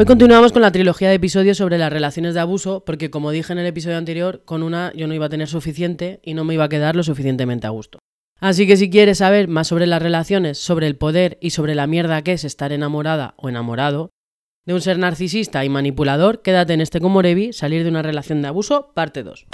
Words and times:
Hoy 0.00 0.06
continuamos 0.06 0.52
con 0.52 0.62
la 0.62 0.72
trilogía 0.72 1.10
de 1.10 1.16
episodios 1.16 1.58
sobre 1.58 1.76
las 1.76 1.92
relaciones 1.92 2.32
de 2.32 2.40
abuso, 2.40 2.86
porque 2.86 3.10
como 3.10 3.32
dije 3.32 3.52
en 3.52 3.58
el 3.58 3.66
episodio 3.66 3.98
anterior, 3.98 4.44
con 4.46 4.62
una 4.62 4.94
yo 4.96 5.06
no 5.06 5.12
iba 5.12 5.26
a 5.26 5.28
tener 5.28 5.46
suficiente 5.46 6.20
y 6.24 6.32
no 6.32 6.42
me 6.42 6.54
iba 6.54 6.64
a 6.64 6.70
quedar 6.70 6.96
lo 6.96 7.02
suficientemente 7.02 7.66
a 7.66 7.70
gusto. 7.70 7.98
Así 8.38 8.66
que 8.66 8.78
si 8.78 8.88
quieres 8.88 9.18
saber 9.18 9.48
más 9.48 9.68
sobre 9.68 9.86
las 9.86 10.00
relaciones, 10.00 10.56
sobre 10.56 10.86
el 10.86 10.96
poder 10.96 11.36
y 11.42 11.50
sobre 11.50 11.74
la 11.74 11.86
mierda 11.86 12.22
que 12.22 12.32
es 12.32 12.44
estar 12.44 12.72
enamorada 12.72 13.34
o 13.36 13.50
enamorado 13.50 14.08
de 14.64 14.72
un 14.72 14.80
ser 14.80 14.98
narcisista 14.98 15.66
y 15.66 15.68
manipulador, 15.68 16.40
quédate 16.40 16.72
en 16.72 16.80
este 16.80 16.98
Comorevi, 16.98 17.52
salir 17.52 17.84
de 17.84 17.90
una 17.90 18.00
relación 18.00 18.40
de 18.40 18.48
abuso, 18.48 18.92
parte 18.94 19.22
2. 19.22 19.48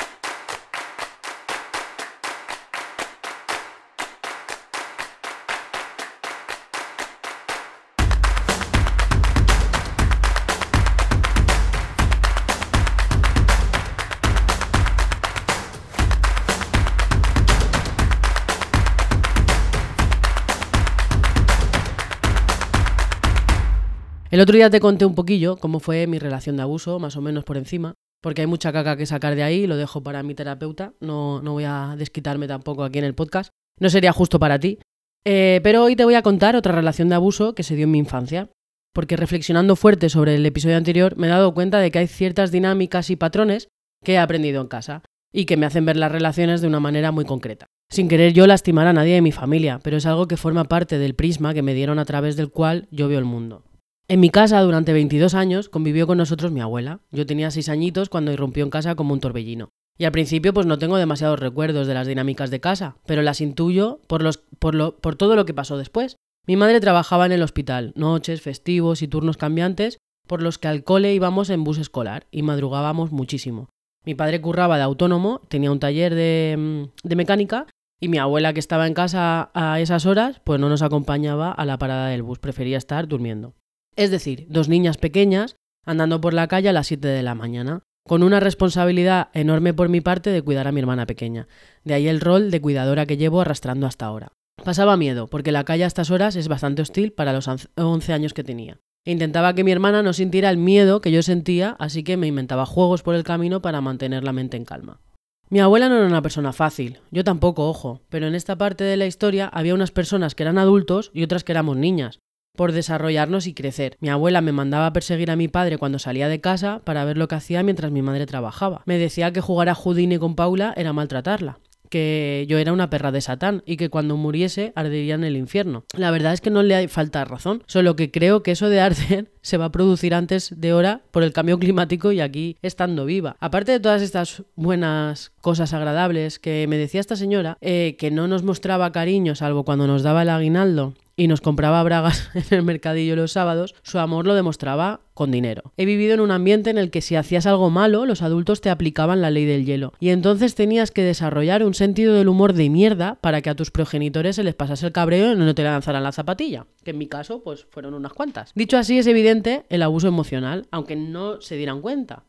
El 24.37 24.43
otro 24.43 24.55
día 24.55 24.69
te 24.69 24.81
conté 24.81 25.07
un 25.07 25.15
poquillo 25.15 25.57
cómo 25.57 25.81
fue 25.81 26.07
mi 26.07 26.19
relación 26.19 26.57
de 26.57 26.63
abuso, 26.63 26.99
más 26.99 27.17
o 27.17 27.23
menos 27.23 27.43
por 27.45 27.57
encima, 27.57 27.95
porque 28.21 28.43
hay 28.43 28.47
mucha 28.47 28.71
caca 28.71 28.95
que 28.95 29.07
sacar 29.07 29.35
de 29.35 29.43
ahí, 29.43 29.67
lo 29.67 29.79
dejo 29.79 30.03
para 30.03 30.23
mi 30.23 30.35
terapeuta, 30.35 30.93
no, 31.01 31.41
no 31.41 31.55
voy 31.55 31.65
a 31.65 31.95
desquitarme 31.97 32.47
tampoco 32.47 32.85
aquí 32.85 32.99
en 32.99 33.07
el 33.07 33.15
podcast, 33.15 33.49
no 33.81 33.89
sería 33.89 34.13
justo 34.13 34.39
para 34.39 34.59
ti. 34.59 34.79
Eh, 35.25 35.61
pero 35.63 35.83
hoy 35.83 35.97
te 35.97 36.05
voy 36.05 36.17
a 36.17 36.21
contar 36.21 36.55
otra 36.55 36.73
relación 36.73 37.09
de 37.09 37.15
abuso 37.15 37.55
que 37.55 37.63
se 37.63 37.77
dio 37.77 37.85
en 37.85 37.93
mi 37.93 37.99
infancia, 37.99 38.51
porque 38.93 39.17
reflexionando 39.17 39.75
fuerte 39.75 40.11
sobre 40.11 40.35
el 40.35 40.45
episodio 40.45 40.77
anterior 40.77 41.17
me 41.17 41.29
he 41.29 41.31
dado 41.31 41.55
cuenta 41.55 41.79
de 41.79 41.91
que 41.91 42.01
hay 42.01 42.07
ciertas 42.07 42.53
dinámicas 42.53 43.09
y 43.09 43.17
patrones 43.17 43.69
que 44.05 44.13
he 44.13 44.19
aprendido 44.19 44.61
en 44.61 44.69
casa 44.69 45.03
y 45.33 45.47
que 45.47 45.57
me 45.57 45.65
hacen 45.65 45.87
ver 45.87 45.97
las 45.97 46.13
relaciones 46.13 46.61
de 46.61 46.67
una 46.67 46.79
manera 46.79 47.11
muy 47.11 47.25
concreta. 47.25 47.69
Sin 47.91 48.07
querer 48.07 48.35
yo 48.35 48.47
lastimar 48.47 48.87
a 48.87 48.93
nadie 48.93 49.15
de 49.15 49.23
mi 49.23 49.33
familia, 49.33 49.81
pero 49.83 49.97
es 49.97 50.05
algo 50.05 50.29
que 50.29 50.37
forma 50.37 50.65
parte 50.65 50.99
del 50.99 51.15
prisma 51.15 51.55
que 51.55 51.63
me 51.63 51.73
dieron 51.73 51.99
a 51.99 52.05
través 52.05 52.37
del 52.37 52.51
cual 52.51 52.87
yo 52.91 53.09
veo 53.09 53.19
el 53.19 53.25
mundo. 53.25 53.65
En 54.09 54.21
mi 54.21 54.31
casa 54.31 54.61
durante 54.61 54.93
22 54.93 55.35
años 55.35 55.69
convivió 55.69 56.07
con 56.07 56.19
nosotros 56.19 56.53
mi 56.53 56.61
abuela. 56.61 57.01
Yo 57.11 57.27
tenía 57.27 57.51
6 57.51 57.69
añitos 57.69 58.09
cuando 58.09 58.31
irrumpió 58.31 58.63
en 58.63 58.71
casa 58.71 58.95
como 58.95 59.13
un 59.13 59.19
torbellino. 59.19 59.71
Y 59.99 60.05
al 60.05 60.13
principio 60.13 60.55
pues 60.55 60.65
no 60.65 60.79
tengo 60.79 60.97
demasiados 60.97 61.41
recuerdos 61.41 61.89
de 61.89 61.95
las 61.95 62.07
dinámicas 62.07 62.53
de 62.53 62.61
casa, 62.61 62.99
pero 63.07 63.23
las 63.23 63.41
intuyo 63.41 64.01
por, 64.07 64.23
los, 64.23 64.39
por, 64.61 64.77
lo, 64.77 64.97
por 64.99 65.17
todo 65.17 65.35
lo 65.35 65.45
que 65.45 65.55
pasó 65.55 65.77
después. 65.77 66.15
Mi 66.47 66.55
madre 66.55 66.79
trabajaba 66.79 67.27
en 67.27 67.33
el 67.33 67.43
hospital, 67.43 67.93
noches, 67.97 68.43
festivos 68.43 69.03
y 69.03 69.09
turnos 69.09 69.39
cambiantes, 69.39 69.99
por 70.29 70.41
los 70.41 70.59
que 70.59 70.69
al 70.69 70.85
cole 70.85 71.13
íbamos 71.13 71.51
en 71.51 71.65
bus 71.65 71.79
escolar 71.79 72.29
y 72.31 72.43
madrugábamos 72.43 73.11
muchísimo. 73.11 73.71
Mi 74.05 74.15
padre 74.15 74.41
curraba 74.41 74.77
de 74.77 74.85
autónomo, 74.85 75.41
tenía 75.49 75.73
un 75.73 75.81
taller 75.81 76.15
de, 76.15 76.55
mm, 76.57 77.09
de 77.09 77.17
mecánica 77.17 77.67
y 78.01 78.09
mi 78.09 78.19
abuela 78.19 78.53
que 78.53 78.61
estaba 78.61 78.87
en 78.87 78.95
casa 78.95 79.51
a 79.53 79.81
esas 79.81 80.07
horas 80.07 80.41
pues 80.45 80.61
no 80.61 80.69
nos 80.69 80.83
acompañaba 80.83 81.51
a 81.51 81.65
la 81.65 81.79
parada 81.79 82.07
del 82.07 82.23
bus, 82.23 82.39
prefería 82.39 82.79
estar 82.79 83.09
durmiendo. 83.09 83.55
Es 83.97 84.11
decir, 84.11 84.47
dos 84.49 84.69
niñas 84.69 84.99
pequeñas 84.99 85.57
andando 85.87 86.21
por 86.21 86.35
la 86.35 86.49
calle 86.49 86.69
a 86.69 86.73
las 86.73 86.89
7 86.89 87.09
de 87.09 87.23
la 87.23 87.35
mañana, 87.35 87.83
con 88.07 88.23
una 88.23 88.41
responsabilidad 88.41 89.29
enorme 89.33 89.73
por 89.73 89.89
mi 89.89 90.01
parte 90.01 90.31
de 90.31 90.43
cuidar 90.43 90.67
a 90.67 90.73
mi 90.73 90.81
hermana 90.81 91.07
pequeña. 91.07 91.49
De 91.85 91.95
ahí 91.95 92.09
el 92.09 92.21
rol 92.21 92.51
de 92.51 92.61
cuidadora 92.61 93.07
que 93.07 93.17
llevo 93.17 93.41
arrastrando 93.41 93.87
hasta 93.87 94.07
ahora. 94.07 94.33
Pasaba 94.65 94.97
miedo, 94.97 95.29
porque 95.29 95.53
la 95.53 95.65
calle 95.65 95.85
a 95.85 95.87
estas 95.87 96.11
horas 96.11 96.37
es 96.37 96.49
bastante 96.49 96.83
hostil 96.83 97.13
para 97.13 97.33
los 97.33 97.49
11 97.49 98.13
años 98.13 98.35
que 98.35 98.45
tenía. 98.45 98.79
Intentaba 99.05 99.55
que 99.55 99.65
mi 99.65 99.71
hermana 99.71 100.03
no 100.03 100.13
sintiera 100.13 100.51
el 100.51 100.57
miedo 100.57 101.01
que 101.01 101.13
yo 101.13 101.23
sentía, 101.23 101.77
así 101.79 102.03
que 102.03 102.17
me 102.17 102.27
inventaba 102.27 102.67
juegos 102.67 103.03
por 103.03 103.15
el 103.15 103.23
camino 103.23 103.63
para 103.63 103.81
mantener 103.81 104.25
la 104.25 104.33
mente 104.33 104.57
en 104.57 104.65
calma. 104.65 105.01
Mi 105.49 105.61
abuela 105.61 105.89
no 105.89 105.97
era 105.97 106.07
una 106.07 106.23
persona 106.23 106.53
fácil, 106.53 106.99
yo 107.13 107.23
tampoco, 107.23 107.69
ojo, 107.69 108.01
pero 108.09 108.27
en 108.27 108.35
esta 108.35 108.59
parte 108.59 108.83
de 108.83 108.97
la 108.97 109.07
historia 109.07 109.47
había 109.47 109.75
unas 109.75 109.93
personas 109.93 110.35
que 110.35 110.43
eran 110.43 110.59
adultos 110.59 111.13
y 111.15 111.23
otras 111.23 111.45
que 111.45 111.53
éramos 111.53 111.77
niñas, 111.77 112.19
por 112.57 112.73
desarrollarnos 112.73 113.47
y 113.47 113.55
crecer. 113.55 113.97
Mi 114.01 114.09
abuela 114.09 114.41
me 114.41 114.53
mandaba 114.53 114.87
a 114.87 114.93
perseguir 114.93 115.31
a 115.31 115.37
mi 115.37 115.49
padre 115.49 115.79
cuando 115.79 115.99
salía 115.99 116.29
de 116.29 116.41
casa 116.41 116.81
para 116.85 117.05
ver 117.05 117.17
lo 117.17 117.29
que 117.29 117.37
hacía 117.37 117.63
mientras 117.63 117.93
mi 117.93 118.03
madre 118.03 118.27
trabajaba. 118.27 118.83
Me 118.87 118.99
decía 118.99 119.33
que 119.33 119.41
jugar 119.41 119.69
a 119.69 119.75
Houdini 119.75 120.19
con 120.19 120.35
Paula 120.35 120.75
era 120.77 120.93
maltratarla 120.93 121.59
que 121.89 122.47
yo 122.49 122.59
era 122.59 122.73
una 122.73 122.91
perra 122.91 123.13
de 123.13 123.21
Satán 123.21 123.63
y 123.67 123.77
que 123.77 123.91
cuando 123.91 124.17
muriese 124.17 124.73
ardería 124.75 125.15
en 125.15 125.25
el 125.25 125.37
infierno. 125.37 125.85
La 125.97 126.11
verdad 126.11 126.33
es 126.33 126.41
que 126.41 126.51
no 126.51 126.63
le 126.63 126.89
falta 126.89 127.25
razón, 127.25 127.63
solo 127.67 127.97
que 127.97 128.11
creo 128.11 128.43
que 128.43 128.53
eso 128.53 128.69
de 128.69 128.81
arder 128.81 129.31
se 129.43 129.57
va 129.57 129.67
a 129.67 129.73
producir 129.73 130.15
antes 130.15 130.53
de 130.57 130.73
hora 130.73 131.03
por 131.11 131.23
el 131.23 131.33
cambio 131.33 131.59
climático 131.59 132.13
y 132.13 132.21
aquí 132.21 132.57
estando 132.63 133.05
viva. 133.05 133.37
Aparte 133.41 133.73
de 133.73 133.81
todas 133.81 134.03
estas 134.03 134.43
buenas 134.55 135.33
cosas 135.41 135.73
agradables 135.73 136.39
que 136.39 136.67
me 136.69 136.79
decía 136.79 137.01
esta 137.01 137.17
señora, 137.17 137.57
eh, 137.61 137.97
que 137.99 138.11
no 138.11 138.29
nos 138.29 138.43
mostraba 138.43 138.93
cariño 138.93 139.35
salvo 139.35 139.65
cuando 139.65 139.87
nos 139.87 140.03
daba 140.03 140.23
el 140.23 140.31
aguinaldo 140.31 140.95
y 141.17 141.29
nos 141.29 141.41
compraba 141.41 141.83
bragas 141.83 142.31
en 142.35 142.45
el 142.51 142.63
mercadillo 142.63 143.17
los 143.17 143.33
sábados, 143.33 143.75
su 143.83 143.99
amor 143.99 144.27
lo 144.27 144.35
demostraba 144.35 145.01
con 145.15 145.31
dinero. 145.31 145.73
He 145.79 145.87
vivido 145.87 146.13
en 146.15 146.21
un 146.21 146.31
ambiente 146.31 146.71
en 146.71 146.79
el 146.79 146.91
que 146.91 147.01
si 147.01 147.17
hacías 147.17 147.47
algo 147.47 147.71
malo, 147.71 148.05
los 148.05 148.23
adultos 148.23 148.61
te 148.61 148.69
aplicaban 148.69 149.23
la 149.23 149.31
ley 149.31 149.47
del 149.47 149.65
hielo, 149.65 149.95
y 149.99 150.11
entonces 150.11 150.55
tenías 150.55 150.91
que 150.91 151.03
desarrollar 151.03 151.65
un 151.65 151.75
sentido 151.75 152.15
del 152.15 152.29
humor 152.29 152.53
de 152.53 152.69
mierda 152.69 153.17
para 153.21 153.41
que 153.41 153.51
a 153.51 153.55
tus 153.55 153.71
progenitores 153.71 154.37
se 154.37 154.45
les 154.45 154.55
pasase 154.55 154.87
el 154.87 154.93
cabreo 154.93 155.33
y 155.33 155.37
no 155.37 155.55
te 155.55 155.65
lanzaran 155.65 156.03
la 156.03 156.13
zapatilla, 156.13 156.67
que 156.85 156.91
en 156.91 156.99
mi 156.99 157.07
caso 157.07 157.43
pues 157.43 157.67
fueron 157.71 157.95
unas 157.95 158.13
cuantas. 158.13 158.53
Dicho 158.55 158.77
así, 158.77 158.99
es 158.99 159.07
evidente 159.07 159.65
el 159.71 159.83
abuso 159.83 160.09
emocional, 160.09 160.67
aunque 160.71 160.97
no 160.97 161.41
se 161.41 161.57
dieran 161.57 161.81
cuenta. 161.81 162.25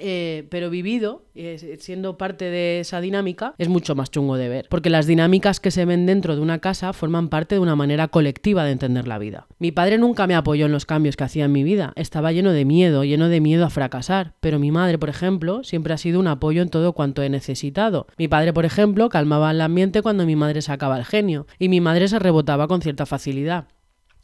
Eh, 0.00 0.48
pero 0.50 0.70
vivido, 0.70 1.22
eh, 1.36 1.76
siendo 1.78 2.18
parte 2.18 2.46
de 2.46 2.80
esa 2.80 3.00
dinámica, 3.00 3.54
es 3.58 3.68
mucho 3.68 3.94
más 3.94 4.10
chungo 4.10 4.36
de 4.36 4.48
ver, 4.48 4.66
porque 4.68 4.90
las 4.90 5.06
dinámicas 5.06 5.60
que 5.60 5.70
se 5.70 5.84
ven 5.84 6.04
dentro 6.04 6.34
de 6.34 6.42
una 6.42 6.58
casa 6.58 6.92
forman 6.92 7.28
parte 7.28 7.54
de 7.54 7.60
una 7.60 7.76
manera 7.76 8.08
colectiva 8.08 8.64
de 8.64 8.72
entender 8.72 9.06
la 9.06 9.18
vida. 9.18 9.46
Mi 9.60 9.70
padre 9.70 9.98
nunca 9.98 10.26
me 10.26 10.34
apoyó 10.34 10.66
en 10.66 10.72
los 10.72 10.84
cambios 10.84 11.16
que 11.16 11.22
hacía 11.22 11.44
en 11.44 11.52
mi 11.52 11.62
vida, 11.62 11.92
estaba 11.94 12.32
lleno 12.32 12.50
de 12.50 12.64
miedo, 12.64 13.04
lleno 13.04 13.28
de 13.28 13.40
miedo 13.40 13.64
a 13.64 13.70
fracasar, 13.70 14.34
pero 14.40 14.58
mi 14.58 14.72
madre, 14.72 14.98
por 14.98 15.10
ejemplo, 15.10 15.62
siempre 15.62 15.94
ha 15.94 15.98
sido 15.98 16.18
un 16.18 16.26
apoyo 16.26 16.60
en 16.62 16.70
todo 16.70 16.92
cuanto 16.92 17.22
he 17.22 17.30
necesitado. 17.30 18.08
Mi 18.18 18.26
padre, 18.26 18.52
por 18.52 18.64
ejemplo, 18.64 19.08
calmaba 19.08 19.52
el 19.52 19.60
ambiente 19.60 20.02
cuando 20.02 20.26
mi 20.26 20.34
madre 20.34 20.60
sacaba 20.60 20.98
el 20.98 21.04
genio, 21.04 21.46
y 21.60 21.68
mi 21.68 21.80
madre 21.80 22.08
se 22.08 22.18
rebotaba 22.18 22.66
con 22.66 22.82
cierta 22.82 23.06
facilidad. 23.06 23.68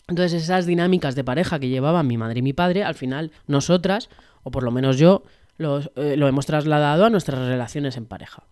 Entonces 0.09 0.43
esas 0.43 0.67
dinámicas 0.67 1.15
de 1.15 1.23
pareja 1.23 1.61
que 1.61 1.69
llevaban 1.69 2.09
mi 2.09 2.19
madre 2.19 2.41
y 2.41 2.43
mi 2.43 2.53
padre, 2.53 2.83
al 2.83 2.97
final 2.97 3.31
nosotras, 3.47 4.11
o 4.43 4.51
por 4.51 4.65
lo 4.65 4.73
menos 4.73 4.99
yo, 4.99 5.23
eh, 5.61 6.17
lo 6.17 6.29
hemos 6.29 6.47
trasladado 6.47 7.05
a 7.05 7.11
nuestras 7.11 7.47
relaciones 7.47 7.97
en 7.97 8.07
pareja. 8.07 8.45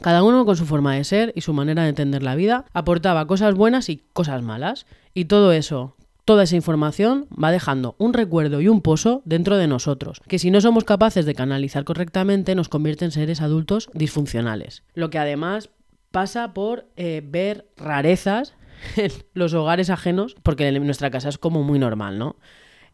Cada 0.00 0.22
uno 0.22 0.44
con 0.44 0.56
su 0.56 0.66
forma 0.66 0.94
de 0.94 1.04
ser 1.04 1.32
y 1.36 1.42
su 1.42 1.52
manera 1.52 1.84
de 1.84 1.90
entender 1.90 2.22
la 2.22 2.34
vida 2.34 2.64
aportaba 2.72 3.26
cosas 3.26 3.54
buenas 3.54 3.88
y 3.88 4.02
cosas 4.12 4.42
malas. 4.42 4.86
Y 5.14 5.26
todo 5.26 5.52
eso, 5.52 5.96
toda 6.24 6.42
esa 6.42 6.56
información 6.56 7.26
va 7.30 7.52
dejando 7.52 7.94
un 7.98 8.12
recuerdo 8.12 8.60
y 8.60 8.68
un 8.68 8.80
pozo 8.80 9.22
dentro 9.24 9.56
de 9.56 9.68
nosotros, 9.68 10.20
que 10.26 10.38
si 10.38 10.50
no 10.50 10.60
somos 10.60 10.84
capaces 10.84 11.26
de 11.26 11.34
canalizar 11.34 11.84
correctamente 11.84 12.54
nos 12.54 12.68
convierte 12.68 13.04
en 13.04 13.12
seres 13.12 13.40
adultos 13.40 13.88
disfuncionales. 13.94 14.82
Lo 14.94 15.10
que 15.10 15.18
además 15.18 15.70
pasa 16.10 16.54
por 16.54 16.86
eh, 16.96 17.22
ver 17.24 17.66
rarezas 17.76 18.54
en 18.96 19.12
los 19.32 19.54
hogares 19.54 19.90
ajenos, 19.90 20.34
porque 20.42 20.66
en 20.66 20.84
nuestra 20.84 21.10
casa 21.10 21.28
es 21.28 21.38
como 21.38 21.62
muy 21.62 21.78
normal, 21.78 22.18
¿no? 22.18 22.36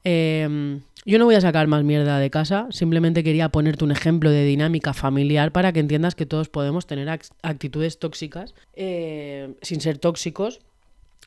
Eh, 0.04 0.80
yo 1.10 1.18
no 1.18 1.24
voy 1.24 1.34
a 1.34 1.40
sacar 1.40 1.66
más 1.66 1.82
mierda 1.82 2.20
de 2.20 2.30
casa, 2.30 2.68
simplemente 2.70 3.24
quería 3.24 3.48
ponerte 3.48 3.84
un 3.84 3.90
ejemplo 3.90 4.30
de 4.30 4.44
dinámica 4.44 4.94
familiar 4.94 5.50
para 5.50 5.72
que 5.72 5.80
entiendas 5.80 6.14
que 6.14 6.24
todos 6.24 6.48
podemos 6.48 6.86
tener 6.86 7.08
actitudes 7.42 7.98
tóxicas 7.98 8.54
eh, 8.74 9.56
sin 9.60 9.80
ser 9.80 9.98
tóxicos. 9.98 10.60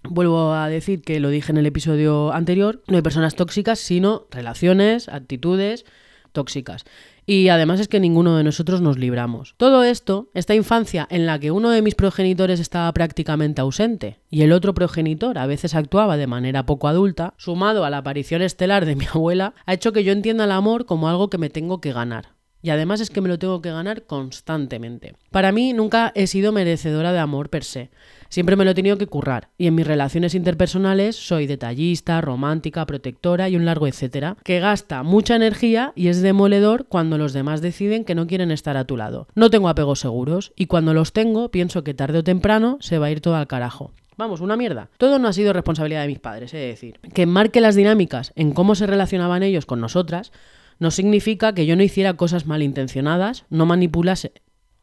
Vuelvo 0.04 0.54
a 0.54 0.70
decir 0.70 1.02
que 1.02 1.20
lo 1.20 1.30
dije 1.30 1.52
en 1.52 1.58
el 1.58 1.66
episodio 1.66 2.32
anterior, 2.32 2.82
no 2.88 2.96
hay 2.96 3.02
personas 3.02 3.36
tóxicas, 3.36 3.80
sino 3.80 4.26
relaciones, 4.32 5.10
actitudes 5.10 5.84
tóxicas 6.32 6.86
y 7.26 7.50
además 7.50 7.80
es 7.80 7.88
que 7.88 8.00
ninguno 8.00 8.38
de 8.38 8.44
nosotros 8.44 8.82
nos 8.82 8.98
libramos. 8.98 9.56
Todo 9.58 9.84
esto, 9.84 10.30
esta 10.34 10.56
infancia 10.56 11.08
en 11.10 11.26
la 11.26 11.40
que 11.40 11.52
uno 11.52 11.70
de 11.70 11.82
mis 11.82 11.96
progenitores 11.96 12.60
estaba 12.60 12.92
prácticamente 12.94 13.62
ausente 13.62 14.20
y 14.30 14.42
el 14.42 14.52
otro 14.52 14.74
progenitor 14.74 15.38
a 15.38 15.46
veces 15.46 15.76
actuaba 15.76 16.18
de 16.18 16.28
manera 16.28 16.66
poco 16.66 16.88
adulta, 16.88 17.34
sumado 17.38 17.86
a 17.86 17.90
la 17.90 17.98
aparición 17.98 18.42
estelar 18.42 18.86
de 18.86 18.96
mi 18.96 19.06
abuela, 19.14 19.54
ha 19.66 19.74
hecho 19.74 19.94
que 19.94 20.04
yo 20.04 20.12
entienda 20.12 20.46
el 20.46 20.52
amor 20.52 20.86
como 20.86 21.10
algo 21.10 21.30
que 21.30 21.38
me 21.38 21.50
tengo 21.50 21.82
que 21.82 21.94
ganar. 21.94 22.34
Y 22.64 22.70
además 22.70 23.02
es 23.02 23.10
que 23.10 23.20
me 23.20 23.28
lo 23.28 23.38
tengo 23.38 23.62
que 23.62 23.72
ganar 23.72 24.04
constantemente. 24.04 25.16
Para 25.32 25.52
mí 25.52 25.74
nunca 25.74 26.14
he 26.16 26.28
sido 26.28 26.54
merecedora 26.54 27.12
de 27.12 27.20
amor 27.20 27.50
per 27.50 27.66
se. 27.66 27.92
Siempre 28.30 28.56
me 28.56 28.64
lo 28.64 28.72
he 28.72 28.74
tenido 28.74 28.98
que 28.98 29.06
currar. 29.06 29.50
Y 29.58 29.68
en 29.68 29.76
mis 29.76 29.86
relaciones 29.86 30.34
interpersonales 30.34 31.18
soy 31.18 31.46
detallista, 31.46 32.22
romántica, 32.22 32.86
protectora 32.86 33.50
y 33.50 33.58
un 33.58 33.66
largo 33.66 33.86
etcétera, 33.86 34.38
que 34.46 34.62
gasta 34.62 35.04
mucha 35.04 35.36
energía 35.36 35.92
y 35.94 36.08
es 36.08 36.22
demoledor 36.22 36.88
cuando 36.88 37.18
los 37.18 37.34
demás 37.34 37.62
deciden 37.62 38.06
que 38.06 38.16
no 38.16 38.28
quieren 38.28 38.50
estar 38.50 38.78
a 38.78 38.86
tu 38.86 38.96
lado. 38.96 39.28
No 39.36 39.50
tengo 39.50 39.68
apegos 39.68 40.00
seguros 40.00 40.54
y 40.56 40.68
cuando 40.68 40.94
los 40.94 41.12
tengo 41.12 41.52
pienso 41.52 41.84
que 41.84 41.94
tarde 41.94 42.20
o 42.20 42.24
temprano 42.24 42.78
se 42.80 42.98
va 42.98 43.08
a 43.08 43.12
ir 43.12 43.20
todo 43.20 43.36
al 43.36 43.48
carajo. 43.48 43.92
Vamos, 44.16 44.40
una 44.40 44.56
mierda. 44.56 44.90
Todo 44.98 45.20
no 45.20 45.28
ha 45.28 45.34
sido 45.34 45.52
responsabilidad 45.52 46.04
de 46.04 46.08
mis 46.08 46.20
padres, 46.20 46.54
es 46.54 46.62
decir, 46.62 47.00
que 47.14 47.26
marque 47.26 47.60
las 47.60 47.76
dinámicas 47.76 48.32
en 48.36 48.54
cómo 48.54 48.76
se 48.76 48.88
relacionaban 48.88 49.44
ellos 49.44 49.66
con 49.66 49.82
nosotras 49.82 50.32
no 50.80 50.92
significa 50.92 51.54
que 51.54 51.66
yo 51.66 51.76
no 51.76 51.84
hiciera 51.84 52.16
cosas 52.16 52.46
malintencionadas, 52.46 53.46
no 53.50 53.66
manipulase 53.66 54.34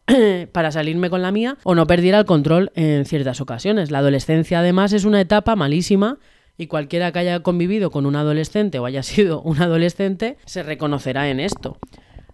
para 0.53 0.73
salirme 0.73 1.11
con 1.11 1.23
la 1.23 1.33
mía 1.33 1.57
o 1.63 1.75
no 1.75 1.87
perdiera 1.87 2.19
el 2.19 2.25
control 2.25 2.73
en 2.75 3.05
ciertas 3.05 3.41
ocasiones. 3.41 3.91
La 3.91 3.99
adolescencia 3.99 4.61
además 4.61 4.93
es 4.93 5.05
una 5.05 5.21
etapa 5.21 5.57
malísima 5.57 6.19
y 6.57 6.67
cualquiera 6.67 7.13
que 7.13 7.21
haya 7.21 7.41
convivido 7.41 7.91
con 7.91 8.07
un 8.07 8.17
adolescente 8.17 8.79
o 8.79 8.87
haya 8.87 9.03
sido 9.05 9.43
un 9.43 9.61
adolescente 9.63 10.37
se 10.45 10.63
reconocerá 10.63 11.29
en 11.31 11.41
esto. 11.41 11.79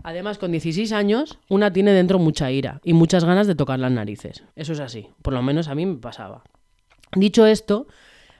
Además, 0.02 0.38
con 0.38 0.52
16 0.52 0.92
años, 0.92 1.40
una 1.48 1.72
tiene 1.72 1.90
dentro 1.90 2.20
mucha 2.20 2.52
ira 2.52 2.80
y 2.84 2.92
muchas 2.92 3.24
ganas 3.24 3.48
de 3.48 3.56
tocar 3.56 3.80
las 3.80 3.90
narices. 3.90 4.44
Eso 4.54 4.72
es 4.72 4.78
así, 4.78 5.08
por 5.20 5.34
lo 5.34 5.42
menos 5.42 5.66
a 5.66 5.74
mí 5.74 5.84
me 5.84 5.96
pasaba. 5.96 6.44
Dicho 7.16 7.44
esto, 7.44 7.88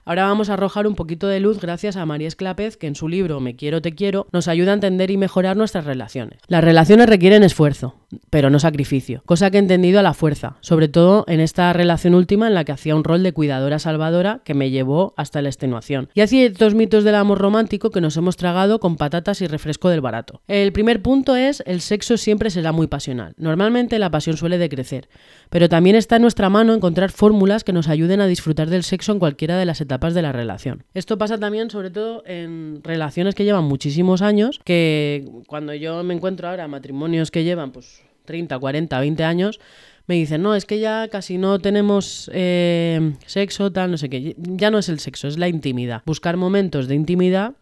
Ahora 0.07 0.23
vamos 0.23 0.49
a 0.49 0.53
arrojar 0.53 0.87
un 0.87 0.95
poquito 0.95 1.27
de 1.27 1.41
luz 1.41 1.59
gracias 1.59 1.97
a 1.97 2.05
María 2.05 2.29
Esclapez, 2.29 2.77
que 2.77 2.87
en 2.87 2.95
su 2.95 3.09
libro 3.09 3.41
Me 3.41 3.57
quiero, 3.57 3.81
te 3.81 3.93
quiero, 3.93 4.25
nos 4.31 4.47
ayuda 4.47 4.71
a 4.71 4.75
entender 4.75 5.11
y 5.11 5.17
mejorar 5.17 5.57
nuestras 5.57 5.83
relaciones. 5.83 6.39
Las 6.47 6.63
relaciones 6.63 7.09
requieren 7.09 7.43
esfuerzo, 7.43 7.93
pero 8.29 8.49
no 8.49 8.59
sacrificio, 8.59 9.21
cosa 9.25 9.51
que 9.51 9.57
he 9.57 9.59
entendido 9.59 9.99
a 9.99 10.03
la 10.03 10.13
fuerza, 10.13 10.55
sobre 10.61 10.87
todo 10.87 11.25
en 11.27 11.39
esta 11.39 11.73
relación 11.73 12.13
última 12.13 12.47
en 12.47 12.53
la 12.53 12.63
que 12.63 12.71
hacía 12.71 12.95
un 12.95 13.03
rol 13.03 13.21
de 13.21 13.33
cuidadora 13.33 13.79
salvadora 13.79 14.41
que 14.45 14.53
me 14.53 14.69
llevó 14.69 15.13
hasta 15.17 15.41
la 15.41 15.49
extenuación. 15.49 16.09
Y 16.13 16.21
hacía 16.21 16.37
ciertos 16.39 16.75
mitos 16.75 17.03
del 17.03 17.15
amor 17.15 17.39
romántico 17.39 17.89
que 17.89 17.99
nos 17.99 18.15
hemos 18.15 18.37
tragado 18.37 18.79
con 18.79 18.95
patatas 18.95 19.41
y 19.41 19.47
refresco 19.47 19.89
del 19.89 20.01
barato. 20.01 20.41
El 20.47 20.71
primer 20.71 21.01
punto 21.01 21.35
es 21.35 21.63
el 21.65 21.81
sexo 21.81 22.15
siempre 22.17 22.49
será 22.49 22.71
muy 22.71 22.87
pasional. 22.87 23.33
Normalmente 23.37 23.99
la 23.99 24.11
pasión 24.11 24.37
suele 24.37 24.57
decrecer, 24.57 25.09
pero 25.49 25.67
también 25.67 25.95
está 25.95 26.17
en 26.17 26.21
nuestra 26.21 26.49
mano 26.49 26.73
encontrar 26.73 27.11
fórmulas 27.11 27.63
que 27.63 27.73
nos 27.73 27.89
ayuden 27.89 28.21
a 28.21 28.27
disfrutar 28.27 28.69
del 28.69 28.83
sexo 28.83 29.11
en 29.11 29.19
cualquiera 29.19 29.57
de 29.57 29.65
las 29.65 29.81
etapas 29.81 30.13
de 30.13 30.21
la 30.21 30.31
relación. 30.31 30.83
Esto 30.93 31.17
pasa 31.17 31.37
también 31.37 31.69
sobre 31.69 31.89
todo 31.89 32.23
en 32.25 32.81
relaciones 32.83 33.35
que 33.35 33.43
llevan 33.43 33.65
muchísimos 33.65 34.21
años, 34.21 34.61
que 34.63 35.25
cuando 35.47 35.73
yo 35.73 36.03
me 36.03 36.13
encuentro 36.13 36.47
ahora 36.47 36.67
matrimonios 36.67 37.31
que 37.31 37.43
llevan 37.43 37.71
pues 37.71 38.03
30, 38.27 38.59
40, 38.59 38.99
20 38.99 39.23
años, 39.23 39.59
me 40.07 40.15
dicen, 40.15 40.41
no, 40.41 40.55
es 40.55 40.65
que 40.65 40.79
ya 40.79 41.09
casi 41.09 41.37
no 41.37 41.59
tenemos 41.59 42.31
eh, 42.33 43.13
sexo, 43.25 43.73
tal, 43.73 43.91
no 43.91 43.97
sé 43.97 44.09
qué. 44.09 44.35
Ya 44.37 44.71
no 44.71 44.79
es 44.79 44.87
el 44.87 44.99
sexo, 44.99 45.27
es 45.27 45.37
la 45.37 45.49
intimidad. 45.49 46.01
Buscar 46.05 46.37
momentos 46.37 46.87
de 46.87 46.95
intimidad, 46.95 47.55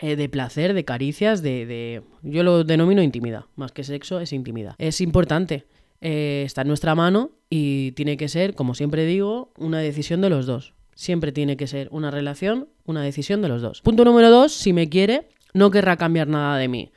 eh, 0.00 0.14
de 0.14 0.28
placer, 0.28 0.74
de 0.74 0.84
caricias, 0.84 1.42
de, 1.42 2.02
Yo 2.22 2.44
lo 2.44 2.62
denomino 2.62 3.02
intimidad, 3.02 3.46
más 3.56 3.72
que 3.72 3.82
sexo, 3.82 4.20
es 4.20 4.32
intimidad. 4.32 4.76
Es 4.78 5.00
importante. 5.00 5.66
Eh, 6.00 6.44
está 6.46 6.62
en 6.62 6.68
nuestra 6.68 6.94
mano 6.94 7.32
y 7.50 7.92
tiene 7.92 8.16
que 8.16 8.28
ser, 8.28 8.54
como 8.54 8.74
siempre 8.74 9.04
digo, 9.04 9.52
una 9.58 9.80
decisión 9.80 10.20
de 10.20 10.30
los 10.30 10.46
dos. 10.46 10.74
Siempre 10.94 11.32
tiene 11.32 11.56
que 11.56 11.66
ser 11.66 11.88
una 11.90 12.12
relación, 12.12 12.68
una 12.84 13.02
decisión 13.02 13.42
de 13.42 13.48
los 13.48 13.60
dos. 13.60 13.82
Punto 13.82 14.04
número 14.04 14.30
dos, 14.30 14.52
si 14.52 14.72
me 14.72 14.88
quiere, 14.88 15.30
no 15.52 15.72
querrá 15.72 15.96
cambiar 15.96 16.28
nada 16.28 16.58
de 16.58 16.68
mí. 16.68 16.92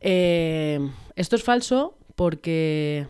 Esto 0.00 1.36
es 1.36 1.42
falso 1.42 1.96
porque 2.16 3.06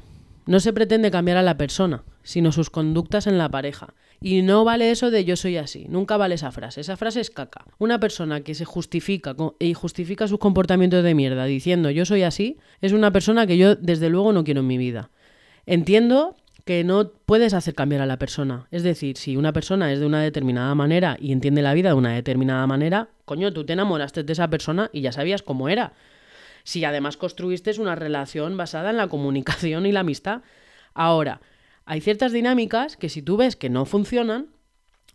no 0.46 0.60
se 0.60 0.72
pretende 0.72 1.10
cambiar 1.10 1.36
a 1.36 1.42
la 1.42 1.56
persona, 1.56 2.04
sino 2.22 2.52
sus 2.52 2.70
conductas 2.70 3.26
en 3.26 3.38
la 3.38 3.50
pareja. 3.50 3.94
Y 4.20 4.42
no 4.42 4.64
vale 4.64 4.90
eso 4.90 5.10
de 5.10 5.24
yo 5.24 5.36
soy 5.36 5.58
así, 5.58 5.86
nunca 5.88 6.16
vale 6.16 6.36
esa 6.36 6.50
frase. 6.50 6.80
Esa 6.80 6.96
frase 6.96 7.20
es 7.20 7.30
caca. 7.30 7.66
Una 7.78 8.00
persona 8.00 8.40
que 8.40 8.54
se 8.54 8.64
justifica 8.64 9.36
y 9.58 9.74
justifica 9.74 10.28
sus 10.28 10.38
comportamientos 10.38 11.04
de 11.04 11.14
mierda 11.14 11.44
diciendo 11.44 11.90
yo 11.90 12.06
soy 12.06 12.22
así, 12.22 12.58
es 12.80 12.92
una 12.92 13.10
persona 13.10 13.46
que 13.46 13.58
yo 13.58 13.76
desde 13.76 14.08
luego 14.08 14.32
no 14.32 14.44
quiero 14.44 14.60
en 14.60 14.66
mi 14.66 14.78
vida. 14.78 15.10
Entiendo 15.66 16.36
que 16.64 16.82
no 16.84 17.10
puedes 17.26 17.52
hacer 17.52 17.74
cambiar 17.74 18.00
a 18.00 18.06
la 18.06 18.18
persona. 18.18 18.66
Es 18.70 18.82
decir, 18.82 19.18
si 19.18 19.36
una 19.36 19.52
persona 19.52 19.92
es 19.92 20.00
de 20.00 20.06
una 20.06 20.22
determinada 20.22 20.74
manera 20.74 21.16
y 21.20 21.32
entiende 21.32 21.60
la 21.60 21.74
vida 21.74 21.90
de 21.90 21.94
una 21.94 22.14
determinada 22.14 22.66
manera, 22.66 23.08
coño, 23.26 23.52
tú 23.52 23.64
te 23.64 23.74
enamoraste 23.74 24.22
de 24.22 24.32
esa 24.32 24.48
persona 24.48 24.88
y 24.92 25.02
ya 25.02 25.12
sabías 25.12 25.42
cómo 25.42 25.68
era. 25.68 25.92
Si 26.64 26.84
además 26.84 27.16
construiste 27.16 27.78
una 27.80 27.94
relación 27.94 28.56
basada 28.56 28.90
en 28.90 28.96
la 28.96 29.08
comunicación 29.08 29.86
y 29.86 29.92
la 29.92 30.00
amistad. 30.00 30.42
Ahora, 30.94 31.40
hay 31.84 32.00
ciertas 32.00 32.32
dinámicas 32.32 32.96
que 32.96 33.08
si 33.08 33.22
tú 33.22 33.36
ves 33.36 33.56
que 33.56 33.70
no 33.70 33.84
funcionan, 33.84 34.48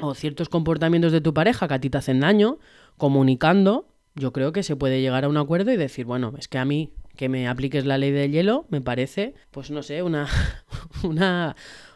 o 0.02 0.14
ciertos 0.14 0.50
comportamientos 0.50 1.12
de 1.12 1.22
tu 1.22 1.34
pareja 1.34 1.68
que 1.68 1.74
a 1.74 1.80
ti 1.80 1.90
te 1.90 1.98
hacen 1.98 2.20
daño, 2.20 2.60
comunicando, 2.98 3.88
yo 4.16 4.32
creo 4.34 4.52
que 4.52 4.64
se 4.64 4.76
puede 4.76 5.02
llegar 5.02 5.26
a 5.26 5.30
un 5.30 5.38
acuerdo 5.38 5.72
y 5.72 5.78
decir, 5.78 6.06
bueno, 6.06 6.34
es 6.38 6.48
que 6.48 6.58
a 6.58 6.66
mí 6.66 6.94
que 7.16 7.28
me 7.28 7.48
apliques 7.48 7.86
la 7.86 7.98
ley 7.98 8.12
del 8.12 8.32
hielo 8.32 8.66
me 8.70 8.82
parece, 8.82 9.34
pues 9.52 9.72
no 9.72 9.84
sé, 9.84 10.04
una, 10.04 10.28
una, 11.04 11.56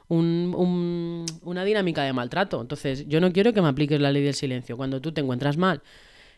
una 0.10 1.64
dinámica 1.64 2.04
de 2.04 2.12
maltrato. 2.12 2.60
Entonces, 2.62 3.08
yo 3.08 3.22
no 3.22 3.32
quiero 3.32 3.54
que 3.54 3.62
me 3.62 3.70
apliques 3.70 4.02
la 4.02 4.12
ley 4.12 4.24
del 4.24 4.34
silencio. 4.34 4.76
Cuando 4.76 5.00
tú 5.00 5.14
te 5.14 5.22
encuentras 5.22 5.58
mal 5.58 5.82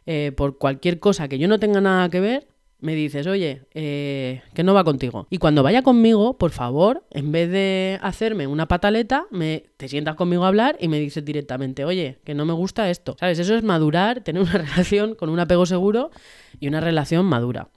eh, 0.05 0.31
por 0.35 0.57
cualquier 0.59 0.99
cosa 0.99 1.27
que 1.27 1.39
yo 1.39 1.47
no 1.47 1.59
tenga 1.59 1.81
nada 1.81 2.09
que 2.09 2.19
ver, 2.19 2.47
me 2.79 2.93
dices, 2.93 3.25
oye, 3.27 3.63
eh, 3.73 4.41
que 4.53 4.63
no 4.63 4.73
va 4.73 4.83
contigo. 4.83 5.27
Y 5.29 5.37
cuando 5.37 5.63
vaya 5.63 5.81
conmigo, 5.81 6.37
por 6.37 6.51
favor, 6.51 7.03
en 7.11 7.31
vez 7.31 7.49
de 7.49 7.99
hacerme 8.01 8.47
una 8.47 8.67
pataleta, 8.67 9.25
me, 9.31 9.63
te 9.77 9.87
sientas 9.87 10.15
conmigo 10.15 10.45
a 10.45 10.49
hablar 10.49 10.77
y 10.79 10.87
me 10.87 10.99
dices 10.99 11.23
directamente, 11.23 11.85
oye, 11.85 12.19
que 12.23 12.35
no 12.35 12.45
me 12.45 12.53
gusta 12.53 12.89
esto. 12.89 13.15
¿Sabes? 13.19 13.39
Eso 13.39 13.55
es 13.55 13.63
madurar, 13.63 14.21
tener 14.21 14.41
una 14.41 14.51
relación 14.57 15.15
con 15.15 15.29
un 15.29 15.39
apego 15.39 15.65
seguro 15.65 16.11
y 16.59 16.67
una 16.67 16.81
relación 16.81 17.25
madura. 17.25 17.69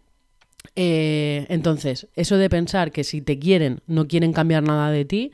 Eh, 0.75 1.47
entonces, 1.49 2.09
eso 2.15 2.37
de 2.37 2.51
pensar 2.51 2.93
que 2.93 3.05
si 3.05 3.23
te 3.23 3.39
quieren, 3.39 3.81
no 3.87 4.07
quieren 4.07 4.33
cambiar 4.33 4.63
nada 4.63 4.91
de 4.91 5.05
ti, 5.05 5.33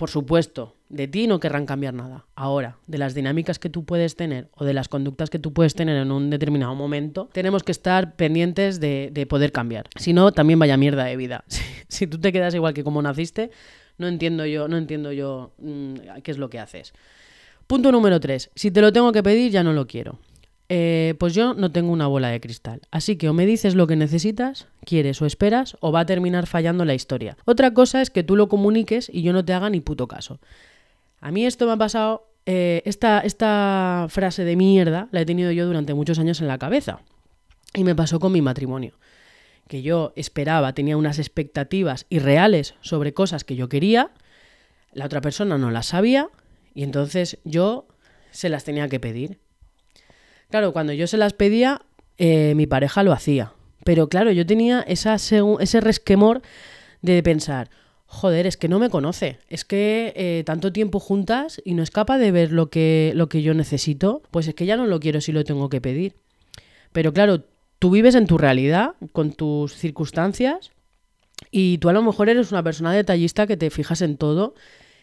por 0.00 0.08
supuesto, 0.08 0.76
de 0.88 1.08
ti 1.08 1.26
no 1.26 1.40
querrán 1.40 1.66
cambiar 1.66 1.92
nada. 1.92 2.24
Ahora, 2.34 2.78
de 2.86 2.96
las 2.96 3.14
dinámicas 3.14 3.58
que 3.58 3.68
tú 3.68 3.84
puedes 3.84 4.16
tener 4.16 4.48
o 4.52 4.64
de 4.64 4.72
las 4.72 4.88
conductas 4.88 5.28
que 5.28 5.38
tú 5.38 5.52
puedes 5.52 5.74
tener 5.74 5.98
en 5.98 6.10
un 6.10 6.30
determinado 6.30 6.74
momento, 6.74 7.28
tenemos 7.34 7.62
que 7.62 7.72
estar 7.72 8.16
pendientes 8.16 8.80
de, 8.80 9.26
poder 9.28 9.52
cambiar. 9.52 9.90
Si 9.96 10.14
no, 10.14 10.32
también 10.32 10.58
vaya 10.58 10.78
mierda 10.78 11.04
de 11.04 11.16
vida. 11.16 11.44
Si, 11.88 12.06
tú 12.06 12.18
te 12.18 12.32
quedas 12.32 12.54
igual 12.54 12.72
que 12.72 12.82
como 12.82 13.02
naciste, 13.02 13.50
no 13.98 14.08
entiendo 14.08 14.46
yo, 14.46 14.68
no 14.68 14.78
entiendo 14.78 15.12
yo 15.12 15.52
mm, 15.58 15.94
qué 16.22 16.30
es 16.30 16.38
lo 16.38 16.48
que 16.48 16.60
haces. 16.60 16.94
Punto 17.66 17.92
número 17.92 18.18
3. 18.18 18.52
Si 18.54 18.70
te 18.70 18.80
lo 18.80 18.92
tengo 18.92 19.12
que 19.12 19.22
pedir, 19.22 19.50
ya 19.50 19.62
no 19.62 19.74
lo 19.74 19.86
quiero. 19.86 20.18
Eh, 20.72 21.16
pues 21.18 21.34
yo 21.34 21.52
no 21.52 21.72
tengo 21.72 21.90
una 21.90 22.06
bola 22.06 22.28
de 22.28 22.40
cristal. 22.40 22.80
Así 22.92 23.16
que 23.16 23.28
o 23.28 23.32
me 23.32 23.44
dices 23.44 23.74
lo 23.74 23.88
que 23.88 23.96
necesitas, 23.96 24.68
quieres 24.84 25.20
o 25.20 25.26
esperas, 25.26 25.76
o 25.80 25.90
va 25.90 26.00
a 26.00 26.06
terminar 26.06 26.46
fallando 26.46 26.84
la 26.84 26.94
historia. 26.94 27.36
Otra 27.44 27.74
cosa 27.74 28.00
es 28.00 28.10
que 28.10 28.22
tú 28.22 28.36
lo 28.36 28.48
comuniques 28.48 29.10
y 29.12 29.22
yo 29.22 29.32
no 29.32 29.44
te 29.44 29.52
haga 29.52 29.68
ni 29.68 29.80
puto 29.80 30.06
caso. 30.06 30.38
A 31.20 31.32
mí 31.32 31.44
esto 31.44 31.66
me 31.66 31.72
ha 31.72 31.76
pasado, 31.76 32.28
eh, 32.46 32.82
esta, 32.84 33.18
esta 33.18 34.06
frase 34.10 34.44
de 34.44 34.54
mierda 34.54 35.08
la 35.10 35.20
he 35.20 35.26
tenido 35.26 35.50
yo 35.50 35.66
durante 35.66 35.92
muchos 35.92 36.20
años 36.20 36.40
en 36.40 36.46
la 36.46 36.58
cabeza. 36.58 37.00
Y 37.74 37.82
me 37.82 37.96
pasó 37.96 38.20
con 38.20 38.30
mi 38.30 38.40
matrimonio. 38.40 38.94
Que 39.66 39.82
yo 39.82 40.12
esperaba, 40.14 40.72
tenía 40.72 40.96
unas 40.96 41.18
expectativas 41.18 42.06
irreales 42.10 42.76
sobre 42.80 43.12
cosas 43.12 43.42
que 43.42 43.56
yo 43.56 43.68
quería, 43.68 44.12
la 44.92 45.06
otra 45.06 45.20
persona 45.20 45.58
no 45.58 45.72
las 45.72 45.86
sabía, 45.86 46.28
y 46.74 46.84
entonces 46.84 47.38
yo 47.42 47.88
se 48.30 48.48
las 48.48 48.62
tenía 48.62 48.88
que 48.88 49.00
pedir. 49.00 49.40
Claro, 50.50 50.72
cuando 50.72 50.92
yo 50.92 51.06
se 51.06 51.16
las 51.16 51.32
pedía, 51.32 51.82
eh, 52.18 52.54
mi 52.56 52.66
pareja 52.66 53.02
lo 53.02 53.12
hacía. 53.12 53.52
Pero 53.84 54.08
claro, 54.08 54.30
yo 54.32 54.44
tenía 54.44 54.80
ese 54.80 55.80
resquemor 55.80 56.42
de 57.02 57.22
pensar, 57.22 57.70
joder, 58.06 58.46
es 58.46 58.56
que 58.56 58.68
no 58.68 58.78
me 58.78 58.90
conoce, 58.90 59.38
es 59.48 59.64
que 59.64 60.12
eh, 60.16 60.42
tanto 60.44 60.72
tiempo 60.72 61.00
juntas 61.00 61.62
y 61.64 61.74
no 61.74 61.82
es 61.82 61.90
capaz 61.90 62.18
de 62.18 62.32
ver 62.32 62.52
lo 62.52 62.68
que, 62.68 63.12
lo 63.14 63.28
que 63.28 63.40
yo 63.40 63.54
necesito, 63.54 64.22
pues 64.30 64.48
es 64.48 64.54
que 64.54 64.66
ya 64.66 64.76
no 64.76 64.86
lo 64.86 65.00
quiero 65.00 65.20
si 65.20 65.32
lo 65.32 65.44
tengo 65.44 65.70
que 65.70 65.80
pedir. 65.80 66.16
Pero 66.92 67.12
claro, 67.12 67.44
tú 67.78 67.90
vives 67.90 68.16
en 68.16 68.26
tu 68.26 68.36
realidad, 68.36 68.96
con 69.12 69.32
tus 69.32 69.74
circunstancias, 69.74 70.72
y 71.50 71.78
tú 71.78 71.88
a 71.88 71.92
lo 71.92 72.02
mejor 72.02 72.28
eres 72.28 72.52
una 72.52 72.62
persona 72.62 72.92
detallista 72.92 73.46
que 73.46 73.56
te 73.56 73.70
fijas 73.70 74.02
en 74.02 74.16
todo 74.16 74.54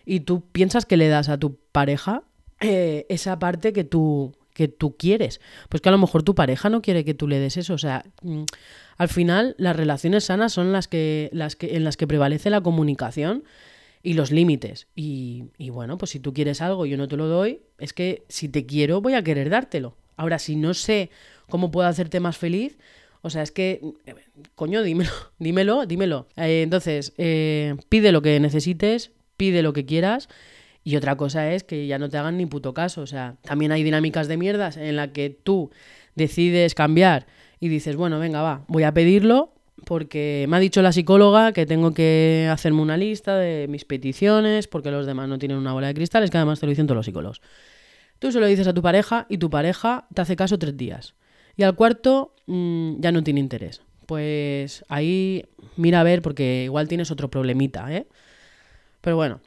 y 0.05 0.21
tú 0.21 0.41
piensas 0.51 0.85
que 0.85 0.97
le 0.97 1.07
das 1.07 1.29
a 1.29 1.37
tu 1.37 1.57
pareja 1.71 2.23
eh, 2.59 3.05
esa 3.09 3.39
parte 3.39 3.73
que 3.73 3.83
tú, 3.83 4.35
que 4.57 4.67
tú 4.67 4.97
quieres. 4.97 5.39
Pues 5.69 5.81
que 5.81 5.89
a 5.89 5.91
lo 5.91 5.99
mejor 5.99 6.23
tu 6.23 6.33
pareja 6.33 6.69
no 6.71 6.81
quiere 6.81 7.05
que 7.05 7.13
tú 7.13 7.27
le 7.27 7.39
des 7.39 7.57
eso. 7.57 7.75
O 7.75 7.77
sea, 7.77 8.03
mm, 8.23 8.41
al 8.97 9.07
final 9.07 9.53
las 9.59 9.75
relaciones 9.75 10.23
sanas 10.25 10.51
son 10.51 10.73
las 10.73 10.87
que, 10.87 11.29
las 11.31 11.55
que, 11.55 11.75
en 11.75 11.83
las 11.83 11.95
que 11.95 12.07
prevalece 12.07 12.49
la 12.49 12.61
comunicación 12.61 13.43
y 14.01 14.13
los 14.13 14.31
límites. 14.31 14.87
Y, 14.95 15.45
y 15.59 15.69
bueno, 15.69 15.99
pues 15.99 16.09
si 16.09 16.19
tú 16.19 16.33
quieres 16.33 16.59
algo 16.61 16.87
y 16.87 16.89
yo 16.89 16.97
no 16.97 17.07
te 17.07 17.17
lo 17.17 17.27
doy, 17.27 17.61
es 17.77 17.93
que 17.93 18.23
si 18.29 18.49
te 18.49 18.65
quiero 18.65 18.99
voy 18.99 19.13
a 19.13 19.23
querer 19.23 19.51
dártelo. 19.51 19.95
Ahora, 20.15 20.39
si 20.39 20.55
no 20.55 20.73
sé 20.73 21.11
cómo 21.47 21.69
puedo 21.69 21.87
hacerte 21.87 22.19
más 22.19 22.35
feliz, 22.35 22.79
o 23.21 23.29
sea, 23.29 23.43
es 23.43 23.51
que, 23.51 23.81
coño, 24.55 24.81
dímelo, 24.81 25.11
dímelo, 25.37 25.85
dímelo. 25.85 26.27
Eh, 26.35 26.63
entonces, 26.63 27.13
eh, 27.19 27.75
pide 27.89 28.11
lo 28.11 28.23
que 28.23 28.39
necesites, 28.39 29.11
pide 29.37 29.61
lo 29.61 29.73
que 29.73 29.85
quieras 29.85 30.29
y 30.87 30.95
otra 30.95 31.17
cosa 31.17 31.51
es 31.51 31.65
que 31.65 31.85
ya 31.85 31.99
no 31.99 32.07
te 32.07 32.17
hagan 32.17 32.37
ni 32.37 32.45
puto 32.45 32.73
caso. 32.73 33.01
O 33.01 33.07
sea, 33.07 33.35
también 33.41 33.73
hay 33.73 33.83
dinámicas 33.83 34.29
de 34.29 34.37
mierdas 34.37 34.77
en 34.77 34.95
la 34.95 35.11
que 35.11 35.29
tú 35.29 35.69
decides 36.15 36.75
cambiar 36.75 37.27
y 37.59 37.67
dices, 37.67 37.97
bueno, 37.97 38.19
venga, 38.19 38.41
va, 38.41 38.63
voy 38.69 38.83
a 38.83 38.93
pedirlo, 38.93 39.51
porque 39.83 40.45
me 40.47 40.55
ha 40.55 40.59
dicho 40.61 40.81
la 40.81 40.93
psicóloga 40.93 41.51
que 41.51 41.65
tengo 41.65 41.93
que 41.93 42.47
hacerme 42.49 42.81
una 42.81 42.95
lista 42.95 43.35
de 43.35 43.67
mis 43.67 43.83
peticiones, 43.83 44.69
porque 44.69 44.89
los 44.89 45.05
demás 45.05 45.27
no 45.27 45.37
tienen 45.37 45.57
una 45.57 45.73
bola 45.73 45.87
de 45.87 45.93
cristal, 45.93 46.23
es 46.23 46.31
que 46.31 46.37
además 46.37 46.61
te 46.61 46.67
lo 46.67 46.69
dicen 46.69 46.87
todos 46.87 46.95
los 46.95 47.05
psicólogos. 47.05 47.41
Tú 48.19 48.31
se 48.31 48.39
lo 48.39 48.45
dices 48.45 48.65
a 48.65 48.73
tu 48.73 48.81
pareja 48.81 49.25
y 49.27 49.39
tu 49.39 49.49
pareja 49.49 50.07
te 50.13 50.21
hace 50.21 50.37
caso 50.37 50.57
tres 50.57 50.77
días. 50.77 51.15
Y 51.57 51.63
al 51.63 51.75
cuarto 51.75 52.33
mm, 52.45 53.01
ya 53.01 53.11
no 53.11 53.25
tiene 53.25 53.41
interés. 53.41 53.81
Pues 54.05 54.85
ahí 54.87 55.47
mira 55.75 55.99
a 55.99 56.03
ver 56.03 56.21
porque 56.21 56.63
igual 56.63 56.87
tienes 56.87 57.11
otro 57.11 57.29
problemita, 57.29 57.93
¿eh? 57.93 58.07
Pero 59.01 59.17
bueno. 59.17 59.41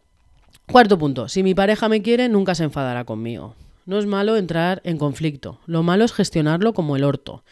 Cuarto 0.70 0.98
punto. 0.98 1.28
Si 1.28 1.42
mi 1.42 1.52
pareja 1.52 1.88
me 1.88 2.00
quiere, 2.00 2.28
nunca 2.28 2.54
se 2.54 2.62
enfadará 2.62 3.04
conmigo. 3.04 3.56
No 3.86 3.98
es 3.98 4.06
malo 4.06 4.36
entrar 4.36 4.80
en 4.84 4.98
conflicto. 4.98 5.58
Lo 5.66 5.82
malo 5.82 6.04
es 6.04 6.12
gestionarlo 6.12 6.74
como 6.74 6.94
el 6.94 7.02
orto. 7.02 7.42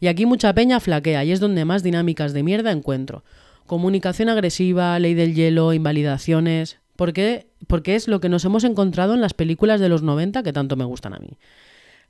Y 0.00 0.08
aquí 0.08 0.26
mucha 0.26 0.52
peña 0.54 0.80
flaquea 0.80 1.22
y 1.24 1.30
es 1.30 1.38
donde 1.38 1.64
más 1.64 1.84
dinámicas 1.84 2.32
de 2.32 2.42
mierda 2.42 2.72
encuentro. 2.72 3.22
Comunicación 3.66 4.28
agresiva, 4.28 4.98
ley 4.98 5.14
del 5.14 5.34
hielo, 5.34 5.72
invalidaciones. 5.72 6.80
¿Por 6.96 7.12
qué? 7.12 7.46
Porque 7.68 7.94
es 7.94 8.08
lo 8.08 8.20
que 8.20 8.28
nos 8.28 8.44
hemos 8.44 8.64
encontrado 8.64 9.14
en 9.14 9.20
las 9.20 9.34
películas 9.34 9.80
de 9.80 9.88
los 9.88 10.02
90 10.02 10.42
que 10.42 10.52
tanto 10.52 10.74
me 10.74 10.84
gustan 10.84 11.14
a 11.14 11.20
mí. 11.20 11.38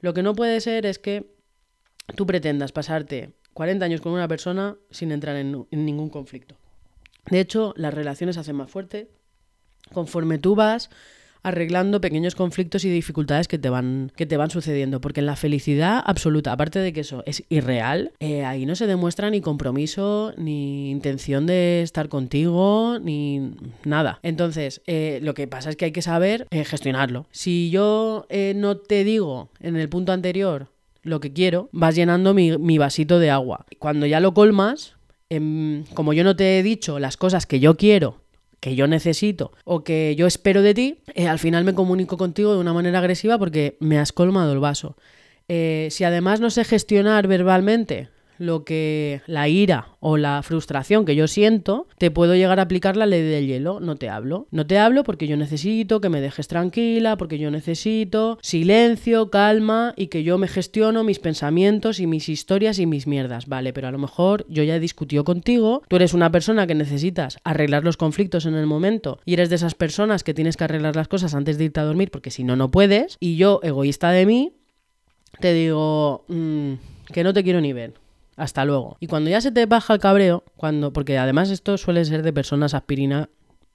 Lo 0.00 0.14
que 0.14 0.23
no 0.23 0.35
puede 0.35 0.62
ser 0.62 0.87
es 0.87 0.99
que 0.99 1.26
tú 2.16 2.25
pretendas 2.25 2.73
pasarte 2.73 3.35
40 3.52 3.85
años 3.85 4.00
con 4.00 4.12
una 4.12 4.28
persona 4.28 4.76
sin 4.90 5.12
entrar 5.12 5.37
en, 5.37 5.66
en 5.71 5.85
ningún 5.85 6.09
conflicto. 6.09 6.56
De 7.30 7.40
hecho, 7.40 7.75
las 7.76 7.92
relaciones 7.92 8.38
hacen 8.38 8.56
más 8.56 8.71
fuertes 8.71 9.09
conforme 9.95 10.39
tú 10.39 10.55
vas 10.55 10.91
arreglando 11.45 12.01
pequeños 12.01 12.35
conflictos 12.35 12.85
y 12.85 12.91
dificultades 12.91 13.49
que 13.49 13.59
te 13.59 13.69
van, 13.69 14.11
que 14.17 14.27
te 14.27 14.37
van 14.37 14.51
sucediendo. 14.51 15.01
Porque 15.01 15.21
en 15.21 15.27
la 15.27 15.37
felicidad 15.37 16.03
absoluta, 16.05 16.51
aparte 16.51 16.81
de 16.81 16.93
que 16.93 17.01
eso 17.01 17.23
es 17.27 17.45
irreal, 17.51 18.13
eh, 18.19 18.45
ahí 18.45 18.67
no 18.67 18.75
se 18.75 18.87
demuestra 18.87 19.31
ni 19.31 19.43
compromiso, 19.43 20.33
ni 20.39 20.91
intención 20.91 21.47
de 21.47 21.83
estar 21.83 22.09
contigo, 22.09 22.99
ni 23.01 23.53
nada. 23.85 24.19
Entonces, 24.23 24.81
eh, 24.87 25.21
lo 25.23 25.35
que 25.35 25.47
pasa 25.47 25.69
es 25.71 25.77
que 25.77 25.85
hay 25.85 25.93
que 25.93 26.03
saber 26.03 26.49
eh, 26.51 26.65
gestionarlo. 26.65 27.27
Si 27.31 27.71
yo 27.71 28.27
no 28.57 28.79
te 28.79 29.05
digo 29.05 29.51
en 29.61 29.77
el 29.77 29.89
punto 29.89 30.13
anterior 30.13 30.69
lo 31.03 31.21
que 31.21 31.33
quiero, 31.33 31.69
vas 31.73 31.95
llenando 31.95 32.33
mi, 32.33 32.57
mi 32.57 32.79
vasito 32.79 33.19
de 33.19 33.31
agua. 33.31 33.67
Cuando 33.79 34.07
ya 34.07 34.19
lo 34.21 34.33
colmas, 34.33 34.97
em, 35.29 35.85
como 35.93 36.15
yo 36.15 36.25
no 36.25 36.35
te 36.35 36.59
he 36.59 36.63
dicho 36.63 36.99
las 36.99 37.19
cosas 37.19 37.45
que 37.45 37.61
yo 37.61 37.77
quiero 37.77 38.24
que 38.64 38.75
yo 38.75 38.87
necesito 38.87 39.52
o 39.64 39.85
que 39.85 40.16
yo 40.16 40.26
espero 40.26 40.62
de 40.62 40.73
ti, 40.73 40.97
eh, 41.14 41.28
al 41.28 41.38
final 41.38 41.64
me 41.64 41.75
comunico 41.75 42.16
contigo 42.16 42.54
de 42.54 42.61
una 42.61 42.73
manera 42.73 42.99
agresiva 42.99 43.37
porque 43.37 43.76
me 43.78 43.99
has 43.99 44.11
colmado 44.11 44.54
el 44.54 44.59
vaso. 44.59 44.97
Eh, 45.49 45.88
si 45.90 46.02
además 46.04 46.40
no 46.40 46.49
sé 46.49 46.64
gestionar 46.64 47.28
verbalmente 47.28 48.09
lo 48.38 48.64
que 48.64 49.23
la 49.26 49.49
ira 49.49 49.88
o 50.00 50.17
la 50.17 50.43
frustración 50.43 51.05
que 51.05 51.17
yo 51.17 51.26
siento, 51.26 51.87
te 51.99 52.11
puedo 52.11 52.35
llegar 52.35 52.59
a 52.59 52.62
aplicar 52.62 52.97
la 52.97 53.07
ley 53.07 53.23
del 53.23 53.47
hielo. 53.47 53.81
No 53.81 53.97
te 53.97 54.09
hablo. 54.09 54.47
No 54.50 54.67
te 54.67 54.79
hablo 54.79 55.05
porque 55.05 55.26
yo 55.26 55.37
necesito 55.37 56.00
que 56.00 56.09
me 56.09 56.21
dejes 56.21 56.49
tranquila, 56.49 57.17
porque 57.17 57.38
yo 57.38 57.50
necesito 57.50 58.38
silencio, 58.43 59.31
calma 59.31 59.95
y 59.97 60.09
que 60.09 60.23
yo 60.23 60.38
me 60.38 60.49
gestiono 60.49 61.05
mis 61.05 61.19
pensamientos 61.19 62.00
y 62.00 62.07
mis 62.07 62.29
historias 62.29 62.79
y 62.79 62.87
mis 62.87 63.07
mierdas. 63.07 63.47
Vale, 63.47 63.73
pero 63.73 63.88
a 63.88 63.93
lo 63.93 63.99
mejor 63.99 64.45
yo 64.49 64.62
ya 64.62 64.76
he 64.76 64.81
discutido 64.81 65.25
contigo, 65.25 65.83
tú 65.88 65.97
eres 65.97 66.14
una 66.14 66.31
persona 66.31 66.67
que 66.67 66.75
necesitas 66.75 67.38
arreglar 67.45 67.85
los 67.85 67.97
conflictos 67.97 68.47
en 68.47 68.55
el 68.55 68.67
momento 68.67 69.21
y 69.25 69.35
eres 69.35 69.50
de 69.50 69.57
esas 69.57 69.75
personas 69.75 70.25
que 70.25 70.35
tienes 70.35 70.57
que 70.57 70.64
arreglar 70.64 70.97
las 70.97 71.09
cosas 71.09 71.35
antes 71.35 71.59
de 71.59 71.64
irte 71.64 71.81
a 71.81 71.85
dormir 71.85 72.11
porque 72.11 72.31
si 72.31 72.45
no, 72.45 72.57
no 72.57 72.71
puedes. 72.71 73.17
Y 73.21 73.37
yo, 73.37 73.61
egoísta 73.62 74.11
de 74.11 74.26
mí, 74.26 74.53
te 75.41 75.53
digo 75.53 76.25
mm, 76.29 76.75
que 77.12 77.25
no 77.25 77.33
te 77.33 77.43
quiero 77.43 77.61
ni 77.61 77.73
ver 77.73 78.03
hasta 78.37 78.64
luego. 78.64 78.97
Y 79.00 79.07
cuando 79.07 79.31
ya 79.31 79.41
se 79.41 79.53
te 79.53 79.67
baja 79.67 79.95
el 79.95 80.00
cabreo, 80.00 80.45
cuando, 80.57 80.93
porque 80.93 81.19
además 81.19 81.50
esto 81.50 81.79
suele 81.79 82.05
ser 82.05 82.23
de 82.23 82.33
personas 82.33 82.75
aspirina. 82.75 83.29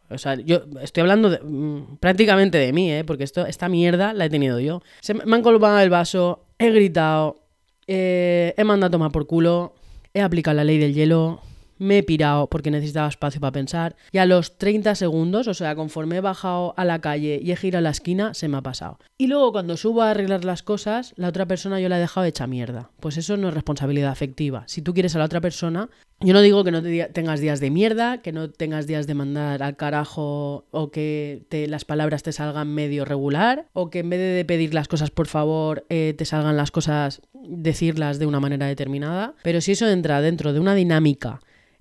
O 0.10 0.18
sea, 0.18 0.36
yo 0.36 0.64
estoy 0.82 1.02
hablando 1.02 1.38
mm, 1.42 1.98
prácticamente 2.00 2.58
de 2.58 2.74
mí, 2.74 2.92
¿eh? 2.92 3.04
porque 3.04 3.24
esto, 3.24 3.46
esta 3.46 3.70
mierda 3.70 4.14
la 4.14 4.26
he 4.26 4.30
tenido 4.30 4.60
yo. 4.60 4.82
Se 5.02 5.14
me 5.14 5.36
han 5.36 5.44
colgado 5.44 5.80
el 5.80 5.90
vaso, 5.90 6.46
he 6.58 6.72
gritado, 6.72 7.44
eh, 7.88 8.54
he 8.58 8.64
mandado 8.64 8.88
a 8.88 8.92
tomar 8.92 9.12
por 9.12 9.28
culo, 9.28 9.76
he 10.14 10.22
aplicado 10.22 10.56
la 10.58 10.64
ley 10.64 10.78
del 10.80 10.94
hielo, 10.94 11.42
me 11.80 12.00
he 12.00 12.04
pirado 12.04 12.48
porque 12.48 12.70
necesitaba 12.70 13.08
espacio 13.08 13.42
para 13.42 13.54
pensar 13.54 13.96
y 14.12 14.20
a 14.20 14.26
los 14.26 14.58
30 14.58 14.96
segundos, 14.96 15.48
o 15.48 15.54
sea, 15.54 15.76
conforme 15.76 16.18
he 16.18 16.22
bajado 16.22 16.74
a 16.78 16.86
la 16.86 17.00
calle 17.00 17.40
y 17.42 17.52
he 17.52 17.56
girado 17.56 17.80
a 17.80 17.82
la 17.82 17.90
esquina, 17.90 18.34
se 18.34 18.48
me 18.48 18.58
ha 18.58 18.62
pasado. 18.62 19.00
Y 19.18 19.28
luego 19.28 19.52
cuando 19.52 19.78
subo 19.78 20.02
a 20.02 20.12
arreglar 20.12 20.46
las 20.46 20.64
cosas, 20.64 21.14
la 21.16 21.30
otra 21.30 21.46
persona 21.46 21.80
yo 21.80 21.90
la 21.90 21.98
he 21.98 22.02
dejado 22.02 22.26
hecha 22.26 22.48
mierda. 22.48 22.92
Pues 23.00 23.18
eso 23.18 23.38
no 23.38 23.48
es 23.48 23.54
responsabilidad 23.54 24.12
afectiva. 24.12 24.64
Si 24.68 24.82
tú 24.82 24.94
quieres 24.94 25.16
a 25.16 25.20
la 25.20 25.26
otra 25.26 25.42
persona, 25.42 25.90
yo 26.22 26.34
no 26.34 26.42
digo 26.42 26.66
que 26.66 26.72
no 26.72 26.84
tengas 26.84 27.40
días 27.40 27.62
de 27.62 27.70
mierda, 27.70 28.22
que 28.22 28.34
no 28.34 28.50
tengas 28.50 28.88
días 28.88 29.08
de 29.08 29.14
mandar 29.14 29.64
al 29.64 29.78
carajo 29.78 30.66
o 30.72 30.92
que 30.92 31.44
te, 31.48 31.68
las 31.68 31.86
palabras 31.86 32.24
te 32.24 32.34
salgan 32.34 32.74
medio 32.74 33.06
regular 33.06 33.68
o 33.72 33.90
que 33.90 34.00
en 34.00 34.10
vez 34.10 34.20
de 34.20 34.44
pedir 34.44 34.74
las 34.74 34.90
cosas 34.90 35.12
por 35.12 35.28
favor 35.28 35.86
eh, 35.90 36.14
te 36.18 36.26
salgan 36.26 36.58
las 36.58 36.72
cosas 36.72 37.22
decirlas 37.34 38.20
de 38.20 38.26
una 38.26 38.42
manera 38.42 38.68
determinada. 38.68 39.36
Pero 39.44 39.62
si 39.62 39.72
eso 39.72 39.88
entra 39.88 40.20
dentro 40.20 40.52
de 40.52 40.60
una 40.60 40.76
dinámica 40.76 41.40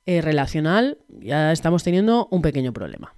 eh, 0.09 0.23
relacional, 0.23 0.97
ya 1.21 1.53
estamos 1.53 1.85
teniendo 1.85 2.29
un 2.31 2.41
pequeño 2.41 2.73
problema. 2.73 3.13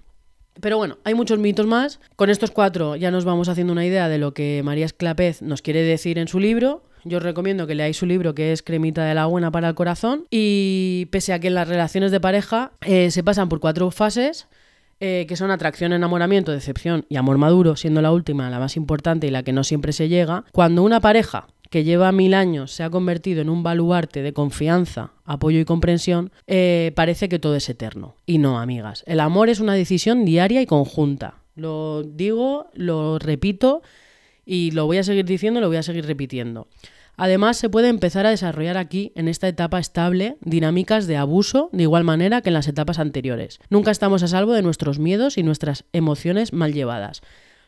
Pero 0.59 0.75
bueno, 0.75 0.97
hay 1.05 1.13
muchos 1.13 1.39
mitos 1.39 1.65
más. 1.65 2.01
Con 2.17 2.29
estos 2.29 2.51
cuatro 2.51 2.97
ya 2.97 3.11
nos 3.11 3.23
vamos 3.23 3.47
haciendo 3.47 3.71
una 3.71 3.85
idea 3.85 4.09
de 4.09 4.17
lo 4.17 4.33
que 4.33 4.61
María 4.65 4.87
Esclapez 4.87 5.41
nos 5.41 5.61
quiere 5.61 5.83
decir 5.83 6.17
en 6.17 6.27
su 6.27 6.37
libro. 6.41 6.83
Yo 7.05 7.19
os 7.19 7.23
recomiendo 7.23 7.65
que 7.65 7.75
leáis 7.75 7.95
su 7.95 8.05
libro 8.05 8.35
que 8.35 8.51
es 8.51 8.61
Cremita 8.61 9.05
de 9.05 9.15
la 9.15 9.25
Buena 9.25 9.51
para 9.51 9.69
el 9.69 9.73
Corazón. 9.73 10.25
Y 10.29 11.07
pese 11.11 11.31
a 11.31 11.39
que 11.39 11.49
las 11.49 11.69
relaciones 11.69 12.11
de 12.11 12.19
pareja 12.19 12.73
eh, 12.81 13.09
se 13.09 13.23
pasan 13.23 13.47
por 13.47 13.61
cuatro 13.61 13.89
fases, 13.91 14.47
eh, 14.99 15.25
que 15.29 15.37
son 15.37 15.49
atracción, 15.49 15.93
enamoramiento, 15.93 16.51
decepción 16.51 17.05
y 17.07 17.15
amor 17.15 17.37
maduro, 17.37 17.77
siendo 17.77 18.01
la 18.01 18.11
última 18.11 18.49
la 18.49 18.59
más 18.59 18.75
importante 18.75 19.27
y 19.27 19.31
la 19.31 19.43
que 19.43 19.53
no 19.53 19.63
siempre 19.63 19.93
se 19.93 20.09
llega, 20.09 20.43
cuando 20.51 20.83
una 20.83 20.99
pareja 20.99 21.47
que 21.71 21.85
lleva 21.85 22.11
mil 22.11 22.33
años 22.33 22.73
se 22.73 22.83
ha 22.83 22.89
convertido 22.89 23.41
en 23.41 23.49
un 23.49 23.63
baluarte 23.63 24.21
de 24.21 24.33
confianza, 24.33 25.13
apoyo 25.23 25.57
y 25.57 25.65
comprensión, 25.65 26.31
eh, 26.45 26.91
parece 26.95 27.29
que 27.29 27.39
todo 27.39 27.55
es 27.55 27.69
eterno. 27.69 28.17
Y 28.25 28.39
no, 28.39 28.59
amigas. 28.59 29.05
El 29.07 29.21
amor 29.21 29.49
es 29.49 29.61
una 29.61 29.73
decisión 29.73 30.25
diaria 30.25 30.61
y 30.61 30.65
conjunta. 30.65 31.35
Lo 31.55 32.03
digo, 32.03 32.67
lo 32.73 33.19
repito 33.19 33.81
y 34.45 34.71
lo 34.71 34.85
voy 34.85 34.97
a 34.97 35.03
seguir 35.03 35.23
diciendo, 35.23 35.61
lo 35.61 35.69
voy 35.69 35.77
a 35.77 35.83
seguir 35.83 36.05
repitiendo. 36.05 36.67
Además, 37.15 37.55
se 37.55 37.69
puede 37.69 37.87
empezar 37.87 38.25
a 38.25 38.31
desarrollar 38.31 38.75
aquí, 38.75 39.13
en 39.15 39.29
esta 39.29 39.47
etapa 39.47 39.79
estable, 39.79 40.35
dinámicas 40.41 41.07
de 41.07 41.15
abuso 41.15 41.69
de 41.71 41.83
igual 41.83 42.03
manera 42.03 42.41
que 42.41 42.49
en 42.49 42.55
las 42.55 42.67
etapas 42.67 42.99
anteriores. 42.99 43.59
Nunca 43.69 43.91
estamos 43.91 44.23
a 44.23 44.27
salvo 44.27 44.51
de 44.51 44.61
nuestros 44.61 44.99
miedos 44.99 45.37
y 45.37 45.43
nuestras 45.43 45.85
emociones 45.93 46.51
mal 46.51 46.73
llevadas. 46.73 47.21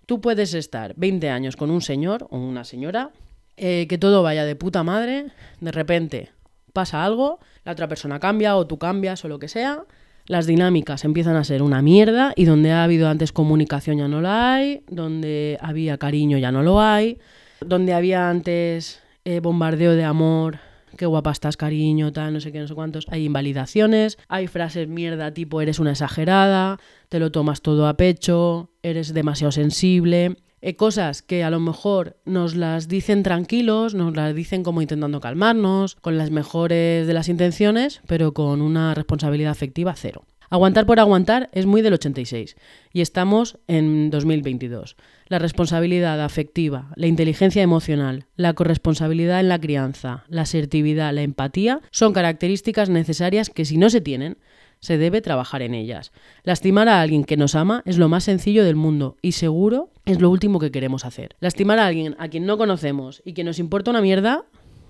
Tú 0.05 0.19
puedes 0.19 0.53
estar 0.53 0.93
20 0.97 1.29
años 1.29 1.55
con 1.55 1.71
un 1.71 1.81
señor 1.81 2.27
o 2.31 2.37
una 2.37 2.65
señora 2.65 3.11
eh, 3.57 3.87
que 3.87 3.97
todo 3.97 4.23
vaya 4.23 4.45
de 4.45 4.55
puta 4.55 4.83
madre, 4.83 5.27
de 5.59 5.71
repente 5.71 6.31
pasa 6.73 7.05
algo, 7.05 7.39
la 7.63 7.71
otra 7.71 7.87
persona 7.87 8.19
cambia 8.19 8.55
o 8.55 8.65
tú 8.65 8.77
cambias 8.77 9.23
o 9.25 9.27
lo 9.27 9.39
que 9.39 9.47
sea, 9.47 9.85
las 10.25 10.47
dinámicas 10.47 11.03
empiezan 11.03 11.35
a 11.35 11.43
ser 11.43 11.61
una 11.61 11.81
mierda 11.81 12.33
y 12.35 12.45
donde 12.45 12.71
ha 12.71 12.83
habido 12.83 13.09
antes 13.09 13.31
comunicación 13.31 13.97
ya 13.97 14.07
no 14.07 14.21
la 14.21 14.53
hay, 14.53 14.83
donde 14.89 15.57
había 15.61 15.97
cariño 15.97 16.37
ya 16.37 16.51
no 16.51 16.63
lo 16.63 16.81
hay, 16.81 17.19
donde 17.59 17.93
había 17.93 18.29
antes 18.29 19.01
eh, 19.25 19.39
bombardeo 19.39 19.91
de 19.91 20.03
amor, 20.03 20.59
qué 20.97 21.05
guapa 21.05 21.31
estás 21.31 21.57
cariño, 21.57 22.11
tal, 22.11 22.33
no 22.33 22.39
sé 22.39 22.51
qué, 22.51 22.59
no 22.59 22.67
sé 22.67 22.73
cuántos, 22.73 23.05
hay 23.09 23.25
invalidaciones, 23.25 24.17
hay 24.27 24.47
frases 24.47 24.87
mierda 24.87 25.33
tipo 25.33 25.61
eres 25.61 25.79
una 25.79 25.91
exagerada, 25.91 26.79
te 27.09 27.19
lo 27.19 27.31
tomas 27.31 27.61
todo 27.61 27.87
a 27.87 27.95
pecho, 27.95 28.69
eres 28.81 29.13
demasiado 29.13 29.51
sensible, 29.51 30.37
eh, 30.65 30.77
cosas 30.77 31.21
que 31.21 31.43
a 31.43 31.49
lo 31.49 31.59
mejor 31.59 32.15
nos 32.23 32.55
las 32.55 32.87
dicen 32.87 33.21
tranquilos, 33.21 33.95
nos 33.95 34.15
las 34.15 34.33
dicen 34.33 34.63
como 34.63 34.81
intentando 34.81 35.19
calmarnos, 35.19 35.95
con 35.95 36.17
las 36.17 36.31
mejores 36.31 37.05
de 37.05 37.13
las 37.13 37.27
intenciones, 37.27 37.99
pero 38.07 38.33
con 38.33 38.61
una 38.61 38.93
responsabilidad 38.93 39.51
afectiva 39.51 39.93
cero. 39.93 40.23
Aguantar 40.49 40.85
por 40.85 41.01
aguantar 41.01 41.49
es 41.51 41.65
muy 41.65 41.81
del 41.81 41.95
86 41.95 42.55
y 42.93 43.01
estamos 43.01 43.57
en 43.67 44.09
2022. 44.09 44.95
La 45.27 45.39
responsabilidad 45.39 46.23
afectiva, 46.23 46.93
la 46.95 47.07
inteligencia 47.07 47.61
emocional, 47.61 48.27
la 48.37 48.53
corresponsabilidad 48.53 49.41
en 49.41 49.49
la 49.49 49.59
crianza, 49.59 50.23
la 50.29 50.43
asertividad, 50.43 51.13
la 51.13 51.23
empatía 51.23 51.81
son 51.91 52.13
características 52.13 52.89
necesarias 52.89 53.49
que 53.49 53.65
si 53.65 53.75
no 53.75 53.89
se 53.89 53.99
tienen, 53.99 54.37
se 54.83 54.97
debe 54.97 55.21
trabajar 55.21 55.61
en 55.61 55.73
ellas. 55.73 56.11
Lastimar 56.43 56.89
a 56.89 56.99
alguien 56.99 57.23
que 57.23 57.37
nos 57.37 57.55
ama 57.55 57.83
es 57.85 57.97
lo 57.97 58.09
más 58.09 58.25
sencillo 58.25 58.65
del 58.65 58.75
mundo 58.75 59.15
y 59.21 59.31
seguro 59.31 59.91
es 60.03 60.19
lo 60.19 60.29
último 60.29 60.59
que 60.59 60.71
queremos 60.71 61.05
hacer. 61.05 61.37
Lastimar 61.39 61.79
a 61.79 61.87
alguien 61.87 62.17
a 62.19 62.27
quien 62.27 62.45
no 62.45 62.57
conocemos 62.57 63.21
y 63.23 63.31
que 63.31 63.45
nos 63.45 63.59
importa 63.59 63.91
una 63.91 64.01
mierda 64.01 64.43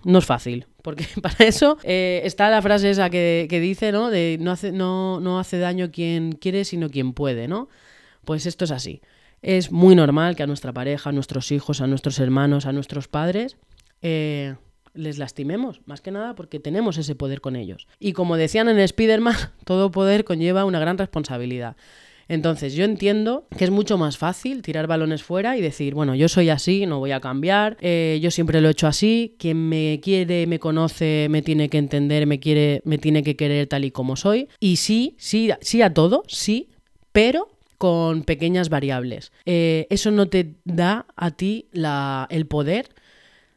no 0.04 0.18
es 0.18 0.26
fácil, 0.26 0.66
porque 0.82 1.06
para 1.22 1.46
eso 1.46 1.78
eh, 1.84 2.22
está 2.24 2.50
la 2.50 2.64
frase 2.64 2.90
esa 2.90 3.12
que, 3.12 3.48
dice, 3.62 3.92
¿no? 3.92 4.10
De 4.10 4.40
no 4.42 4.50
hace, 4.50 4.72
no, 4.72 5.20
no 5.20 5.38
hace 5.38 5.60
daño 5.60 5.92
quien 5.92 6.32
quiere, 6.32 6.66
sino 6.66 6.90
quien 6.90 7.14
puede, 7.14 7.48
¿no? 7.48 7.70
Pues 8.26 8.48
esto 8.48 8.66
es 8.66 8.72
así. 8.72 9.00
Es 9.44 9.72
muy 9.72 9.94
normal 9.94 10.36
que 10.36 10.42
a 10.42 10.48
nuestra 10.48 10.74
pareja, 10.74 11.12
a 11.12 11.14
nuestros 11.14 11.52
hijos, 11.52 11.82
a 11.82 11.88
nuestros 11.88 12.18
hermanos, 12.18 12.66
a 12.66 12.72
nuestros 12.72 13.08
padres, 13.08 13.58
eh, 14.02 14.56
les 14.94 15.18
lastimemos, 15.18 15.82
más 15.86 16.02
que 16.02 16.12
nada 16.12 16.36
porque 16.36 16.60
tenemos 16.60 16.98
ese 16.98 17.16
poder 17.16 17.42
con 17.42 17.56
ellos. 17.56 17.88
Y 18.00 18.14
como 18.14 18.38
decían 18.38 18.70
en 18.70 18.80
Spider-Man, 18.80 19.36
todo 19.66 19.92
poder 19.92 20.24
conlleva 20.24 20.66
una 20.66 20.80
gran 20.80 20.98
responsabilidad. 20.98 21.76
Entonces 22.28 22.74
yo 22.74 22.86
entiendo 22.86 23.48
que 23.58 23.66
es 23.66 23.70
mucho 23.70 23.98
más 23.98 24.18
fácil 24.18 24.62
tirar 24.62 24.88
balones 24.88 25.24
fuera 25.24 25.58
y 25.58 25.62
decir, 25.62 25.94
bueno, 25.94 26.16
yo 26.16 26.30
soy 26.30 26.50
así, 26.50 26.86
no 26.86 27.00
voy 27.00 27.12
a 27.12 27.20
cambiar, 27.20 27.78
eh, 27.82 28.20
yo 28.22 28.32
siempre 28.32 28.62
lo 28.62 28.70
he 28.70 28.72
hecho 28.72 28.88
así, 28.88 29.36
quien 29.38 29.68
me 29.70 30.00
quiere, 30.02 30.48
me 30.48 30.60
conoce, 30.60 31.28
me 31.30 31.42
tiene 31.42 31.70
que 31.70 31.78
entender, 31.78 32.26
me 32.26 32.40
quiere, 32.40 32.82
me 32.86 32.98
tiene 32.98 33.24
que 33.24 33.36
querer 33.36 33.68
tal 33.68 33.86
y 33.86 33.92
como 33.92 34.16
soy. 34.16 34.48
Y 34.60 34.78
sí, 34.78 35.16
sí, 35.18 35.50
sí 35.62 35.82
a 35.82 35.94
todo, 35.94 36.24
sí, 36.28 36.70
pero 37.12 37.50
con 37.78 38.24
pequeñas 38.24 38.70
variables. 38.70 39.34
Eh, 39.46 39.88
eso 39.90 40.10
no 40.10 40.30
te 40.30 40.56
da 40.64 41.06
a 41.18 41.32
ti 41.32 41.68
la, 41.74 42.28
el 42.30 42.48
poder 42.48 42.88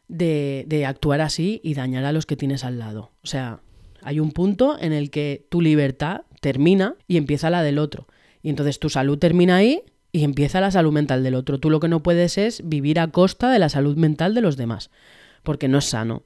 de, 0.08 0.84
actuar 0.86 1.20
así 1.20 1.60
y 1.62 1.74
dañar 1.74 2.04
a 2.04 2.12
los 2.12 2.26
que 2.26 2.36
tienes 2.36 2.64
al 2.64 2.78
lado. 2.78 3.10
O 3.22 3.26
sea, 3.26 3.60
hay 4.02 4.20
un 4.20 4.32
punto 4.32 4.76
en 4.80 4.92
el 4.92 5.10
que 5.10 5.46
tu 5.48 5.60
libertad 5.60 6.22
termina 6.40 6.94
y 7.08 7.16
empieza 7.16 7.50
la 7.50 7.62
del 7.62 7.78
otro. 7.78 8.06
Y 8.42 8.50
entonces 8.50 8.78
tu 8.78 8.88
salud 8.88 9.18
termina 9.18 9.56
ahí 9.56 9.82
y 10.12 10.24
empieza 10.24 10.60
la 10.60 10.70
salud 10.70 10.92
mental 10.92 11.22
del 11.22 11.34
otro. 11.34 11.58
Tú 11.58 11.70
lo 11.70 11.80
que 11.80 11.88
no 11.88 12.02
puedes 12.02 12.38
es 12.38 12.62
vivir 12.68 13.00
a 13.00 13.08
costa 13.08 13.50
de 13.50 13.58
la 13.58 13.68
salud 13.68 13.96
mental 13.96 14.34
de 14.34 14.40
los 14.40 14.56
demás, 14.56 14.90
porque 15.42 15.68
no 15.68 15.78
es 15.78 15.86
sano. 15.86 16.22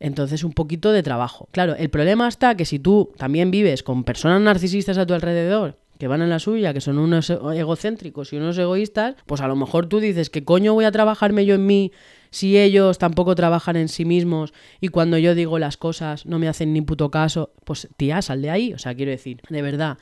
Entonces 0.00 0.44
un 0.44 0.52
poquito 0.52 0.92
de 0.92 1.02
trabajo. 1.02 1.48
Claro, 1.50 1.74
el 1.74 1.90
problema 1.90 2.28
está 2.28 2.56
que 2.56 2.64
si 2.64 2.78
tú 2.78 3.12
también 3.16 3.50
vives 3.50 3.82
con 3.82 4.04
personas 4.04 4.40
narcisistas 4.40 4.98
a 4.98 5.06
tu 5.06 5.14
alrededor, 5.14 5.76
que 5.98 6.06
van 6.06 6.22
en 6.22 6.30
la 6.30 6.38
suya, 6.38 6.72
que 6.72 6.80
son 6.80 6.98
unos 6.98 7.30
egocéntricos 7.30 8.32
y 8.32 8.36
unos 8.36 8.56
egoístas, 8.56 9.16
pues 9.26 9.40
a 9.40 9.48
lo 9.48 9.56
mejor 9.56 9.86
tú 9.86 9.98
dices, 9.98 10.30
¿qué 10.30 10.44
coño 10.44 10.74
voy 10.74 10.84
a 10.84 10.92
trabajarme 10.92 11.44
yo 11.44 11.56
en 11.56 11.66
mí 11.66 11.92
si 12.30 12.58
ellos 12.58 12.98
tampoco 12.98 13.34
trabajan 13.34 13.76
en 13.76 13.88
sí 13.88 14.04
mismos 14.04 14.52
y 14.80 14.88
cuando 14.88 15.18
yo 15.18 15.34
digo 15.34 15.58
las 15.58 15.76
cosas 15.76 16.26
no 16.26 16.38
me 16.38 16.48
hacen 16.48 16.72
ni 16.72 16.80
puto 16.80 17.10
caso? 17.10 17.52
Pues 17.64 17.88
tía, 17.96 18.22
sal 18.22 18.42
de 18.42 18.50
ahí. 18.50 18.72
O 18.72 18.78
sea, 18.78 18.94
quiero 18.94 19.10
decir, 19.10 19.40
de 19.48 19.62
verdad, 19.62 19.98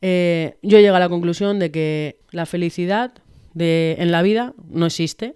eh, 0.00 0.56
yo 0.62 0.80
llego 0.80 0.96
a 0.96 1.00
la 1.00 1.08
conclusión 1.08 1.58
de 1.58 1.70
que 1.70 2.18
la 2.30 2.46
felicidad 2.46 3.12
de, 3.54 3.96
en 3.98 4.10
la 4.10 4.22
vida 4.22 4.54
no 4.68 4.86
existe, 4.86 5.34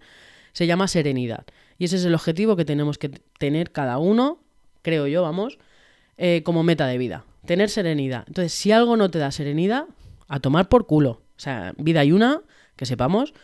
se 0.52 0.66
llama 0.66 0.88
serenidad. 0.88 1.46
Y 1.78 1.84
ese 1.84 1.96
es 1.96 2.04
el 2.04 2.14
objetivo 2.14 2.56
que 2.56 2.64
tenemos 2.64 2.98
que 2.98 3.10
tener 3.38 3.70
cada 3.70 3.98
uno, 3.98 4.40
creo 4.82 5.06
yo, 5.06 5.22
vamos, 5.22 5.58
eh, 6.16 6.42
como 6.44 6.62
meta 6.62 6.86
de 6.86 6.98
vida. 6.98 7.24
Tener 7.44 7.68
serenidad. 7.68 8.24
Entonces, 8.26 8.52
si 8.52 8.72
algo 8.72 8.96
no 8.96 9.10
te 9.10 9.18
da 9.18 9.30
serenidad, 9.30 9.84
a 10.28 10.40
tomar 10.40 10.68
por 10.68 10.86
culo. 10.86 11.10
O 11.10 11.40
sea, 11.40 11.74
vida 11.78 12.00
hay 12.00 12.12
una, 12.12 12.42
que 12.76 12.86
sepamos. 12.86 13.34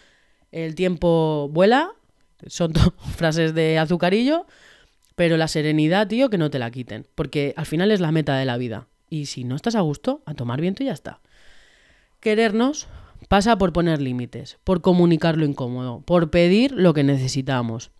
El 0.50 0.74
tiempo 0.74 1.48
vuela, 1.52 1.92
son 2.46 2.72
frases 3.16 3.54
de 3.54 3.78
azucarillo, 3.78 4.46
pero 5.16 5.36
la 5.36 5.48
serenidad, 5.48 6.08
tío, 6.08 6.30
que 6.30 6.38
no 6.38 6.50
te 6.50 6.58
la 6.58 6.70
quiten. 6.70 7.06
Porque 7.14 7.54
al 7.56 7.66
final 7.66 7.90
es 7.90 8.00
la 8.00 8.12
meta 8.12 8.36
de 8.36 8.44
la 8.44 8.56
vida. 8.56 8.86
Y 9.10 9.26
si 9.26 9.44
no 9.44 9.56
estás 9.56 9.74
a 9.74 9.80
gusto, 9.80 10.22
a 10.26 10.34
tomar 10.34 10.60
viento 10.60 10.82
y 10.82 10.86
ya 10.86 10.92
está. 10.92 11.20
Querernos 12.20 12.88
pasa 13.28 13.56
por 13.58 13.72
poner 13.72 14.00
límites, 14.00 14.58
por 14.64 14.80
comunicar 14.80 15.36
lo 15.36 15.44
incómodo, 15.44 16.02
por 16.04 16.30
pedir 16.30 16.72
lo 16.72 16.94
que 16.94 17.04
necesitamos. 17.04 17.90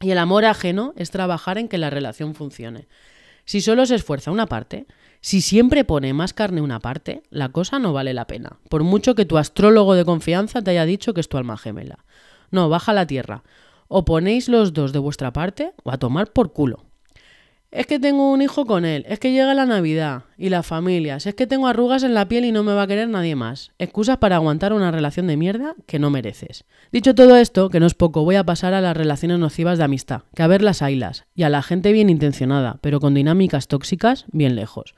Y 0.00 0.10
el 0.10 0.18
amor 0.18 0.44
ajeno 0.44 0.92
es 0.96 1.10
trabajar 1.10 1.58
en 1.58 1.68
que 1.68 1.78
la 1.78 1.90
relación 1.90 2.34
funcione. 2.34 2.88
Si 3.44 3.60
solo 3.60 3.86
se 3.86 3.94
esfuerza 3.94 4.30
una 4.30 4.46
parte, 4.46 4.86
si 5.20 5.40
siempre 5.40 5.84
pone 5.84 6.12
más 6.12 6.32
carne 6.32 6.60
una 6.60 6.80
parte, 6.80 7.22
la 7.30 7.48
cosa 7.50 7.78
no 7.78 7.92
vale 7.92 8.12
la 8.12 8.26
pena, 8.26 8.58
por 8.68 8.82
mucho 8.82 9.14
que 9.14 9.24
tu 9.24 9.38
astrólogo 9.38 9.94
de 9.94 10.04
confianza 10.04 10.62
te 10.62 10.72
haya 10.72 10.84
dicho 10.84 11.14
que 11.14 11.20
es 11.20 11.28
tu 11.28 11.38
alma 11.38 11.56
gemela. 11.56 12.04
No, 12.50 12.68
baja 12.68 12.92
la 12.92 13.06
tierra. 13.06 13.42
O 13.88 14.04
ponéis 14.04 14.48
los 14.48 14.72
dos 14.72 14.92
de 14.92 14.98
vuestra 14.98 15.32
parte 15.32 15.72
o 15.84 15.90
a 15.90 15.98
tomar 15.98 16.32
por 16.32 16.52
culo 16.52 16.86
es 17.76 17.86
que 17.86 17.98
tengo 17.98 18.32
un 18.32 18.40
hijo 18.40 18.64
con 18.64 18.86
él, 18.86 19.04
es 19.06 19.18
que 19.18 19.32
llega 19.32 19.52
la 19.52 19.66
Navidad 19.66 20.22
y 20.38 20.48
las 20.48 20.66
familias, 20.66 21.26
es 21.26 21.34
que 21.34 21.46
tengo 21.46 21.66
arrugas 21.66 22.04
en 22.04 22.14
la 22.14 22.26
piel 22.26 22.46
y 22.46 22.52
no 22.52 22.62
me 22.62 22.72
va 22.72 22.82
a 22.82 22.86
querer 22.86 23.08
nadie 23.08 23.34
más. 23.36 23.72
Excusas 23.78 24.16
para 24.16 24.36
aguantar 24.36 24.72
una 24.72 24.90
relación 24.90 25.26
de 25.26 25.36
mierda 25.36 25.74
que 25.86 25.98
no 25.98 26.08
mereces. 26.08 26.64
Dicho 26.90 27.14
todo 27.14 27.36
esto, 27.36 27.68
que 27.68 27.78
no 27.78 27.86
es 27.86 27.94
poco, 27.94 28.24
voy 28.24 28.36
a 28.36 28.44
pasar 28.44 28.72
a 28.72 28.80
las 28.80 28.96
relaciones 28.96 29.38
nocivas 29.38 29.76
de 29.76 29.84
amistad, 29.84 30.22
que 30.34 30.42
a 30.42 30.46
ver 30.46 30.62
las 30.62 30.80
haylas, 30.80 31.26
y 31.34 31.42
a 31.42 31.50
la 31.50 31.62
gente 31.62 31.92
bien 31.92 32.08
intencionada, 32.08 32.78
pero 32.80 32.98
con 32.98 33.14
dinámicas 33.14 33.68
tóxicas 33.68 34.24
bien 34.32 34.56
lejos. 34.56 34.94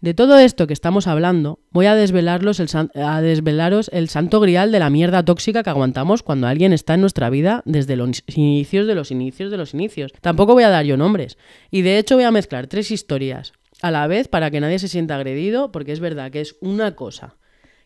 De 0.00 0.12
todo 0.12 0.38
esto 0.38 0.66
que 0.66 0.74
estamos 0.74 1.06
hablando, 1.06 1.58
voy 1.70 1.86
a, 1.86 1.94
desvelaros 1.94 2.60
el 2.60 4.08
santo 4.08 4.40
grial 4.40 4.70
de 4.70 4.78
la 4.78 4.90
mierda 4.90 5.24
tóxica 5.24 5.62
que 5.62 5.70
aguantamos 5.70 6.22
cuando 6.22 6.46
alguien 6.46 6.74
está 6.74 6.94
en 6.94 7.00
nuestra 7.00 7.30
vida 7.30 7.62
desde 7.64 7.96
los 7.96 8.22
inicios 8.26 8.86
de 8.86 8.94
los 8.94 9.10
inicios 9.10 9.50
de 9.50 9.56
los 9.56 9.72
inicios. 9.72 10.12
Tampoco 10.20 10.52
voy 10.52 10.64
a 10.64 10.68
dar 10.68 10.84
yo 10.84 10.98
nombres. 10.98 11.38
Y 11.70 11.80
de 11.80 11.98
hecho 11.98 12.16
voy 12.16 12.24
a 12.24 12.30
mezclar 12.30 12.66
tres 12.66 12.90
historias 12.90 13.54
a 13.80 13.90
la 13.90 14.06
vez 14.06 14.28
para 14.28 14.50
que 14.50 14.60
nadie 14.60 14.78
se 14.78 14.88
sienta 14.88 15.16
agredido, 15.16 15.72
porque 15.72 15.92
es 15.92 16.00
verdad 16.00 16.30
que 16.30 16.42
es 16.42 16.56
una 16.60 16.94
cosa 16.94 17.36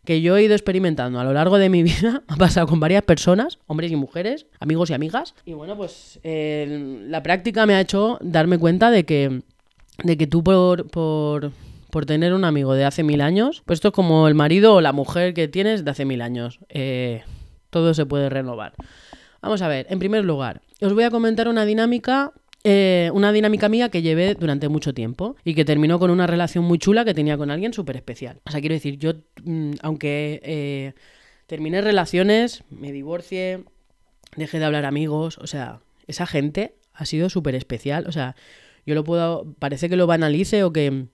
que 0.05 0.21
yo 0.21 0.37
he 0.37 0.43
ido 0.43 0.55
experimentando 0.55 1.21
a 1.21 1.25
lo 1.25 1.33
largo 1.33 1.59
de 1.59 1.69
mi 1.69 1.83
vida, 1.85 2.25
ha 2.27 2.37
pasado 2.37 2.67
con 2.67 2.81
varias 2.81 3.05
personas, 3.05 3.61
hombres 3.69 3.93
y 3.93 3.97
mujeres, 3.97 4.47
amigos 4.59 4.91
y 4.91 4.95
amigas. 4.95 5.35
Y 5.45 5.53
bueno, 5.53 5.77
pues 5.77 6.19
la 6.25 7.23
práctica 7.23 7.67
me 7.67 7.75
ha 7.75 7.81
hecho 7.81 8.19
darme 8.21 8.59
cuenta 8.59 8.91
de 8.91 9.05
que, 9.05 9.43
de 10.03 10.17
que 10.17 10.27
tú 10.27 10.43
por, 10.43 10.91
por 10.91 11.53
por 11.91 12.07
tener 12.07 12.33
un 12.33 12.45
amigo 12.45 12.75
de 12.75 12.85
hace 12.85 13.03
mil 13.03 13.21
años, 13.21 13.63
pues 13.67 13.79
esto 13.79 13.89
es 13.89 13.95
como 13.95 14.29
el 14.29 14.35
marido 14.35 14.75
o 14.75 14.81
la 14.81 14.93
mujer 14.93 15.35
que 15.35 15.49
tienes 15.49 15.85
de 15.85 15.91
hace 15.91 16.05
mil 16.05 16.23
años. 16.23 16.61
Eh, 16.69 17.23
todo 17.71 17.95
se 17.95 18.07
puede 18.07 18.29
renovar. 18.29 18.75
Vamos 19.43 19.63
a 19.63 19.69
ver, 19.69 19.87
en 19.91 19.99
primer 19.99 20.25
lugar, 20.25 20.61
os 20.81 20.93
voy 20.93 21.05
a 21.05 21.11
comentar 21.11 21.49
una 21.49 21.65
dinámica 21.65 22.33
eh, 22.63 23.11
una 23.15 23.33
dinámica 23.33 23.71
mía 23.71 23.89
que 23.89 24.03
llevé 24.03 24.35
durante 24.35 24.69
mucho 24.69 24.93
tiempo 24.93 25.35
y 25.45 25.55
que 25.55 25.65
terminó 25.65 25.99
con 25.99 26.11
una 26.11 26.27
relación 26.27 26.63
muy 26.65 26.79
chula 26.79 27.07
que 27.07 27.15
tenía 27.15 27.39
con 27.39 27.51
alguien 27.51 27.73
súper 27.73 27.97
especial. 27.97 28.41
O 28.45 28.51
sea, 28.51 28.61
quiero 28.61 28.75
decir, 28.75 28.99
yo, 28.99 29.15
mm, 29.45 29.73
aunque 29.81 30.41
eh, 30.45 30.93
terminé 31.47 31.81
relaciones, 31.81 32.63
me 32.69 32.93
divorcié, 32.93 33.65
dejé 34.37 34.59
de 34.59 34.67
hablar 34.67 34.85
amigos, 34.85 35.39
o 35.39 35.47
sea, 35.47 35.81
esa 36.07 36.27
gente 36.27 36.75
ha 36.93 37.07
sido 37.07 37.31
súper 37.31 37.55
especial. 37.55 38.07
O 38.07 38.13
sea, 38.13 38.37
yo 38.85 38.95
lo 38.95 39.05
puedo, 39.05 39.55
parece 39.59 39.89
que 39.89 39.97
lo 39.97 40.07
banalice 40.07 40.63
o 40.63 40.73
que 40.73 41.07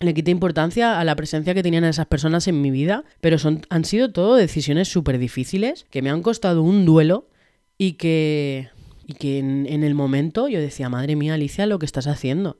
le 0.00 0.14
quité 0.14 0.30
importancia 0.30 0.98
a 0.98 1.04
la 1.04 1.16
presencia 1.16 1.54
que 1.54 1.62
tenían 1.62 1.84
esas 1.84 2.06
personas 2.06 2.48
en 2.48 2.60
mi 2.60 2.70
vida, 2.70 3.04
pero 3.20 3.38
son, 3.38 3.62
han 3.70 3.84
sido 3.84 4.10
todo 4.10 4.34
decisiones 4.34 4.88
súper 4.88 5.18
difíciles 5.18 5.86
que 5.90 6.02
me 6.02 6.10
han 6.10 6.22
costado 6.22 6.62
un 6.62 6.84
duelo 6.84 7.28
y 7.78 7.92
que, 7.92 8.68
y 9.06 9.14
que 9.14 9.38
en, 9.38 9.66
en, 9.68 9.84
el 9.84 9.94
momento 9.94 10.48
yo 10.48 10.60
decía, 10.60 10.88
madre 10.88 11.16
mía, 11.16 11.34
Alicia, 11.34 11.66
lo 11.66 11.78
que 11.78 11.86
estás 11.86 12.06
haciendo. 12.06 12.58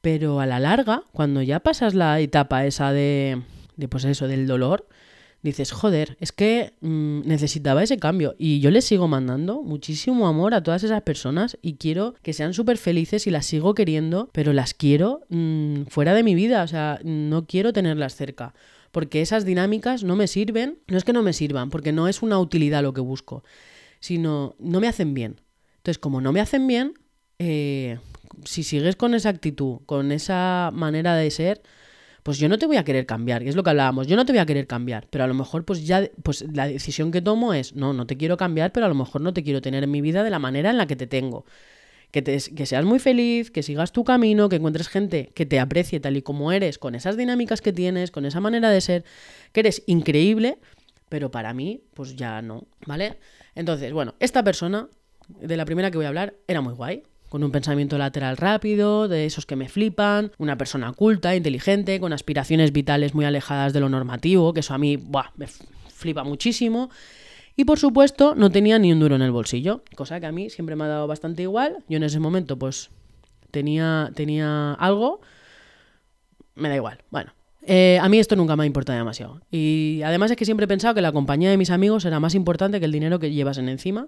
Pero 0.00 0.40
a 0.40 0.46
la 0.46 0.60
larga, 0.60 1.02
cuando 1.12 1.42
ya 1.42 1.60
pasas 1.60 1.94
la 1.94 2.20
etapa 2.20 2.64
esa 2.64 2.92
de, 2.92 3.42
de 3.76 3.88
pues 3.88 4.04
eso, 4.04 4.28
del 4.28 4.46
dolor, 4.46 4.86
dices, 5.50 5.72
joder, 5.72 6.16
es 6.20 6.32
que 6.32 6.74
mm, 6.80 7.22
necesitaba 7.26 7.82
ese 7.82 7.98
cambio. 7.98 8.34
Y 8.38 8.60
yo 8.60 8.70
les 8.70 8.84
sigo 8.84 9.08
mandando 9.08 9.62
muchísimo 9.62 10.26
amor 10.28 10.54
a 10.54 10.62
todas 10.62 10.82
esas 10.84 11.02
personas 11.02 11.58
y 11.62 11.74
quiero 11.74 12.14
que 12.22 12.32
sean 12.32 12.54
súper 12.54 12.78
felices 12.78 13.26
y 13.26 13.30
las 13.30 13.46
sigo 13.46 13.74
queriendo, 13.74 14.30
pero 14.32 14.52
las 14.52 14.74
quiero 14.74 15.20
mm, 15.28 15.84
fuera 15.88 16.14
de 16.14 16.22
mi 16.22 16.34
vida, 16.34 16.62
o 16.62 16.68
sea, 16.68 17.00
no 17.04 17.46
quiero 17.46 17.72
tenerlas 17.72 18.16
cerca. 18.16 18.54
Porque 18.92 19.20
esas 19.20 19.44
dinámicas 19.44 20.04
no 20.04 20.16
me 20.16 20.26
sirven, 20.26 20.78
no 20.86 20.96
es 20.96 21.04
que 21.04 21.12
no 21.12 21.22
me 21.22 21.32
sirvan, 21.32 21.70
porque 21.70 21.92
no 21.92 22.08
es 22.08 22.22
una 22.22 22.38
utilidad 22.38 22.82
lo 22.82 22.94
que 22.94 23.00
busco, 23.00 23.44
sino 24.00 24.54
no 24.58 24.80
me 24.80 24.88
hacen 24.88 25.14
bien. 25.14 25.40
Entonces, 25.78 25.98
como 25.98 26.20
no 26.20 26.32
me 26.32 26.40
hacen 26.40 26.66
bien, 26.66 26.94
eh, 27.38 27.98
si 28.44 28.62
sigues 28.62 28.96
con 28.96 29.14
esa 29.14 29.28
actitud, 29.28 29.78
con 29.86 30.12
esa 30.12 30.70
manera 30.72 31.14
de 31.14 31.30
ser, 31.30 31.62
pues 32.26 32.38
yo 32.38 32.48
no 32.48 32.58
te 32.58 32.66
voy 32.66 32.76
a 32.76 32.82
querer 32.82 33.06
cambiar, 33.06 33.44
que 33.44 33.48
es 33.48 33.54
lo 33.54 33.62
que 33.62 33.70
hablábamos, 33.70 34.08
yo 34.08 34.16
no 34.16 34.26
te 34.26 34.32
voy 34.32 34.40
a 34.40 34.46
querer 34.46 34.66
cambiar, 34.66 35.06
pero 35.10 35.22
a 35.22 35.28
lo 35.28 35.34
mejor 35.34 35.64
pues 35.64 35.86
ya 35.86 36.10
pues 36.24 36.44
la 36.52 36.66
decisión 36.66 37.12
que 37.12 37.22
tomo 37.22 37.54
es, 37.54 37.76
no, 37.76 37.92
no 37.92 38.04
te 38.04 38.16
quiero 38.16 38.36
cambiar, 38.36 38.72
pero 38.72 38.86
a 38.86 38.88
lo 38.88 38.96
mejor 38.96 39.20
no 39.20 39.32
te 39.32 39.44
quiero 39.44 39.62
tener 39.62 39.84
en 39.84 39.92
mi 39.92 40.00
vida 40.00 40.24
de 40.24 40.30
la 40.30 40.40
manera 40.40 40.70
en 40.70 40.76
la 40.76 40.88
que 40.88 40.96
te 40.96 41.06
tengo. 41.06 41.44
Que, 42.10 42.22
te, 42.22 42.36
que 42.36 42.66
seas 42.66 42.84
muy 42.84 42.98
feliz, 42.98 43.52
que 43.52 43.62
sigas 43.62 43.92
tu 43.92 44.02
camino, 44.02 44.48
que 44.48 44.56
encuentres 44.56 44.88
gente 44.88 45.30
que 45.36 45.46
te 45.46 45.60
aprecie 45.60 46.00
tal 46.00 46.16
y 46.16 46.22
como 46.22 46.50
eres, 46.50 46.78
con 46.78 46.96
esas 46.96 47.16
dinámicas 47.16 47.60
que 47.60 47.72
tienes, 47.72 48.10
con 48.10 48.26
esa 48.26 48.40
manera 48.40 48.70
de 48.70 48.80
ser, 48.80 49.04
que 49.52 49.60
eres 49.60 49.84
increíble, 49.86 50.58
pero 51.08 51.30
para 51.30 51.54
mí, 51.54 51.84
pues 51.94 52.16
ya 52.16 52.42
no, 52.42 52.64
¿vale? 52.86 53.20
Entonces, 53.54 53.92
bueno, 53.92 54.16
esta 54.18 54.42
persona, 54.42 54.88
de 55.28 55.56
la 55.56 55.64
primera 55.64 55.92
que 55.92 55.98
voy 55.98 56.06
a 56.06 56.08
hablar, 56.08 56.34
era 56.48 56.60
muy 56.60 56.74
guay, 56.74 57.04
con 57.28 57.42
un 57.42 57.50
pensamiento 57.50 57.98
lateral 57.98 58.36
rápido, 58.36 59.08
de 59.08 59.26
esos 59.26 59.46
que 59.46 59.56
me 59.56 59.68
flipan, 59.68 60.32
una 60.38 60.56
persona 60.56 60.92
culta, 60.92 61.34
inteligente, 61.34 62.00
con 62.00 62.12
aspiraciones 62.12 62.72
vitales 62.72 63.14
muy 63.14 63.24
alejadas 63.24 63.72
de 63.72 63.80
lo 63.80 63.88
normativo, 63.88 64.52
que 64.52 64.60
eso 64.60 64.74
a 64.74 64.78
mí 64.78 64.98
me 65.36 65.46
flipa 65.88 66.24
muchísimo. 66.24 66.90
Y 67.56 67.64
por 67.64 67.78
supuesto, 67.78 68.34
no 68.34 68.50
tenía 68.50 68.78
ni 68.78 68.92
un 68.92 69.00
duro 69.00 69.16
en 69.16 69.22
el 69.22 69.30
bolsillo, 69.30 69.82
cosa 69.96 70.20
que 70.20 70.26
a 70.26 70.32
mí 70.32 70.50
siempre 70.50 70.76
me 70.76 70.84
ha 70.84 70.88
dado 70.88 71.06
bastante 71.06 71.42
igual. 71.42 71.78
Yo 71.88 71.96
en 71.96 72.02
ese 72.02 72.20
momento, 72.20 72.58
pues, 72.58 72.90
tenía, 73.50 74.10
tenía 74.14 74.74
algo, 74.74 75.20
me 76.54 76.68
da 76.68 76.76
igual. 76.76 76.98
Bueno, 77.10 77.32
eh, 77.62 77.98
a 78.00 78.08
mí 78.08 78.18
esto 78.18 78.36
nunca 78.36 78.56
me 78.56 78.62
ha 78.62 78.66
importado 78.66 78.98
demasiado. 78.98 79.40
Y 79.50 80.02
además 80.04 80.30
es 80.30 80.36
que 80.36 80.44
siempre 80.44 80.64
he 80.64 80.68
pensado 80.68 80.94
que 80.94 81.00
la 81.00 81.12
compañía 81.12 81.50
de 81.50 81.56
mis 81.56 81.70
amigos 81.70 82.04
era 82.04 82.20
más 82.20 82.34
importante 82.34 82.78
que 82.78 82.86
el 82.86 82.92
dinero 82.92 83.18
que 83.18 83.32
llevas 83.32 83.58
en 83.58 83.68
encima. 83.68 84.06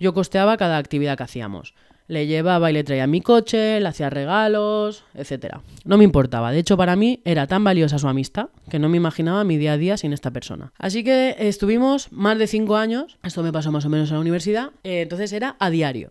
Yo 0.00 0.14
costeaba 0.14 0.56
cada 0.56 0.78
actividad 0.78 1.16
que 1.18 1.22
hacíamos. 1.22 1.74
Le 2.10 2.26
llevaba 2.26 2.68
y 2.70 2.74
le 2.74 2.82
traía 2.82 3.06
mi 3.06 3.20
coche, 3.20 3.78
le 3.78 3.86
hacía 3.86 4.10
regalos, 4.10 5.04
etc. 5.14 5.58
No 5.84 5.96
me 5.96 6.02
importaba. 6.02 6.50
De 6.50 6.58
hecho, 6.58 6.76
para 6.76 6.96
mí 6.96 7.20
era 7.24 7.46
tan 7.46 7.62
valiosa 7.62 8.00
su 8.00 8.08
amistad 8.08 8.48
que 8.68 8.80
no 8.80 8.88
me 8.88 8.96
imaginaba 8.96 9.44
mi 9.44 9.58
día 9.58 9.74
a 9.74 9.76
día 9.76 9.96
sin 9.96 10.12
esta 10.12 10.32
persona. 10.32 10.72
Así 10.76 11.04
que 11.04 11.36
estuvimos 11.38 12.10
más 12.10 12.36
de 12.36 12.48
cinco 12.48 12.74
años. 12.74 13.16
Esto 13.22 13.44
me 13.44 13.52
pasó 13.52 13.70
más 13.70 13.84
o 13.84 13.88
menos 13.88 14.08
en 14.08 14.16
la 14.16 14.20
universidad. 14.22 14.70
eh, 14.82 15.02
entonces 15.02 15.32
era 15.32 15.54
a 15.60 15.70
diario. 15.70 16.10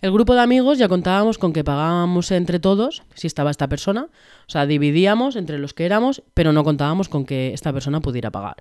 El 0.00 0.12
grupo 0.12 0.34
de 0.34 0.40
amigos 0.40 0.78
ya 0.78 0.88
contábamos 0.88 1.36
con 1.36 1.52
que 1.52 1.62
pagábamos 1.62 2.30
entre 2.30 2.58
todos 2.58 3.02
si 3.12 3.26
estaba 3.26 3.50
esta 3.50 3.68
persona. 3.68 4.04
O 4.46 4.50
sea, 4.50 4.64
dividíamos 4.64 5.36
entre 5.36 5.58
los 5.58 5.74
que 5.74 5.84
éramos, 5.84 6.22
pero 6.32 6.54
no 6.54 6.64
contábamos 6.64 7.10
con 7.10 7.26
que 7.26 7.52
esta 7.52 7.70
persona 7.74 8.00
pudiera 8.00 8.30
pagar. 8.30 8.56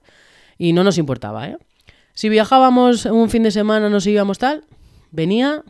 Y 0.57 0.73
no 0.73 0.83
nos 0.83 0.97
importaba, 0.97 1.47
¿eh? 1.47 1.57
Si 2.13 2.27
viajábamos 2.27 3.05
un 3.05 3.29
fin 3.29 3.43
de 3.43 3.51
semana, 3.51 3.89
nos 3.89 4.05
íbamos 4.05 4.37
tal, 4.37 4.65
venía 5.11 5.63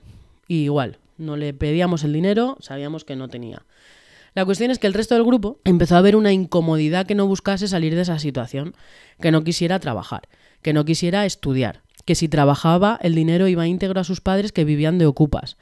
y 0.48 0.64
igual. 0.64 1.00
No 1.18 1.36
le 1.36 1.54
pedíamos 1.54 2.04
el 2.04 2.14
dinero, 2.14 2.58
sabíamos 2.60 3.04
que 3.04 3.16
no 3.16 3.28
tenía. 3.28 3.66
La 4.34 4.46
cuestión 4.46 4.70
es 4.70 4.78
que 4.78 4.86
el 4.86 4.94
resto 4.94 5.16
del 5.16 5.24
grupo 5.24 5.60
empezó 5.64 5.96
a 5.96 6.02
ver 6.02 6.16
una 6.16 6.32
incomodidad 6.32 7.08
que 7.08 7.16
no 7.16 7.26
buscase 7.26 7.68
salir 7.68 7.96
de 7.96 8.02
esa 8.02 8.20
situación, 8.20 8.76
que 9.20 9.32
no 9.32 9.44
quisiera 9.44 9.80
trabajar, 9.80 10.30
que 10.62 10.74
no 10.74 10.86
quisiera 10.86 11.26
estudiar, 11.26 11.82
que 12.06 12.14
si 12.14 12.28
trabajaba 12.28 13.00
el 13.02 13.16
dinero 13.16 13.48
iba 13.48 13.66
íntegro 13.66 14.00
a 14.00 14.04
sus 14.04 14.22
padres 14.22 14.52
que 14.52 14.64
vivían 14.64 15.00
de 15.00 15.08
ocupas. 15.08 15.58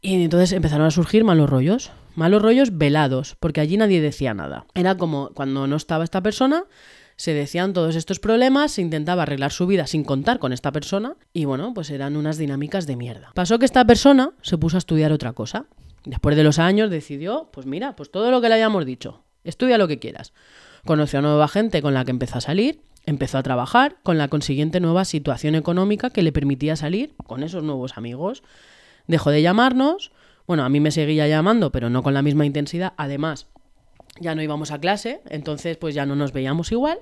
Y 0.00 0.22
entonces 0.22 0.52
empezaron 0.52 0.86
a 0.86 0.90
surgir 0.90 1.24
malos 1.24 1.48
rollos, 1.48 1.90
malos 2.14 2.42
rollos 2.42 2.76
velados, 2.76 3.36
porque 3.40 3.60
allí 3.60 3.78
nadie 3.78 4.00
decía 4.00 4.34
nada. 4.34 4.66
Era 4.74 4.96
como 4.96 5.30
cuando 5.30 5.66
no 5.66 5.76
estaba 5.76 6.04
esta 6.04 6.22
persona, 6.22 6.64
se 7.18 7.34
decían 7.34 7.72
todos 7.72 7.96
estos 7.96 8.20
problemas, 8.20 8.70
se 8.70 8.80
intentaba 8.80 9.24
arreglar 9.24 9.50
su 9.50 9.66
vida 9.66 9.88
sin 9.88 10.04
contar 10.04 10.38
con 10.38 10.52
esta 10.52 10.70
persona, 10.70 11.16
y 11.32 11.46
bueno, 11.46 11.74
pues 11.74 11.90
eran 11.90 12.16
unas 12.16 12.38
dinámicas 12.38 12.86
de 12.86 12.94
mierda. 12.94 13.32
Pasó 13.34 13.58
que 13.58 13.64
esta 13.64 13.84
persona 13.84 14.30
se 14.40 14.56
puso 14.56 14.76
a 14.76 14.78
estudiar 14.78 15.10
otra 15.10 15.32
cosa. 15.32 15.66
Después 16.04 16.36
de 16.36 16.44
los 16.44 16.60
años 16.60 16.90
decidió, 16.90 17.50
pues 17.52 17.66
mira, 17.66 17.96
pues 17.96 18.12
todo 18.12 18.30
lo 18.30 18.40
que 18.40 18.48
le 18.48 18.54
habíamos 18.54 18.86
dicho, 18.86 19.24
estudia 19.42 19.78
lo 19.78 19.88
que 19.88 19.98
quieras. 19.98 20.32
Conoció 20.86 21.18
a 21.18 21.22
nueva 21.22 21.48
gente 21.48 21.82
con 21.82 21.92
la 21.92 22.04
que 22.04 22.12
empezó 22.12 22.38
a 22.38 22.40
salir, 22.40 22.82
empezó 23.04 23.36
a 23.36 23.42
trabajar, 23.42 23.96
con 24.04 24.16
la 24.16 24.28
consiguiente 24.28 24.78
nueva 24.78 25.04
situación 25.04 25.56
económica 25.56 26.10
que 26.10 26.22
le 26.22 26.30
permitía 26.30 26.76
salir 26.76 27.16
con 27.26 27.42
esos 27.42 27.64
nuevos 27.64 27.98
amigos. 27.98 28.44
Dejó 29.08 29.30
de 29.32 29.42
llamarnos, 29.42 30.12
bueno, 30.46 30.62
a 30.62 30.68
mí 30.68 30.78
me 30.78 30.92
seguía 30.92 31.26
llamando, 31.26 31.72
pero 31.72 31.90
no 31.90 32.04
con 32.04 32.14
la 32.14 32.22
misma 32.22 32.46
intensidad. 32.46 32.92
Además, 32.96 33.48
ya 34.20 34.34
no 34.34 34.42
íbamos 34.42 34.70
a 34.70 34.80
clase, 34.80 35.20
entonces 35.28 35.76
pues 35.76 35.94
ya 35.94 36.06
no 36.06 36.16
nos 36.16 36.32
veíamos 36.32 36.72
igual. 36.72 36.98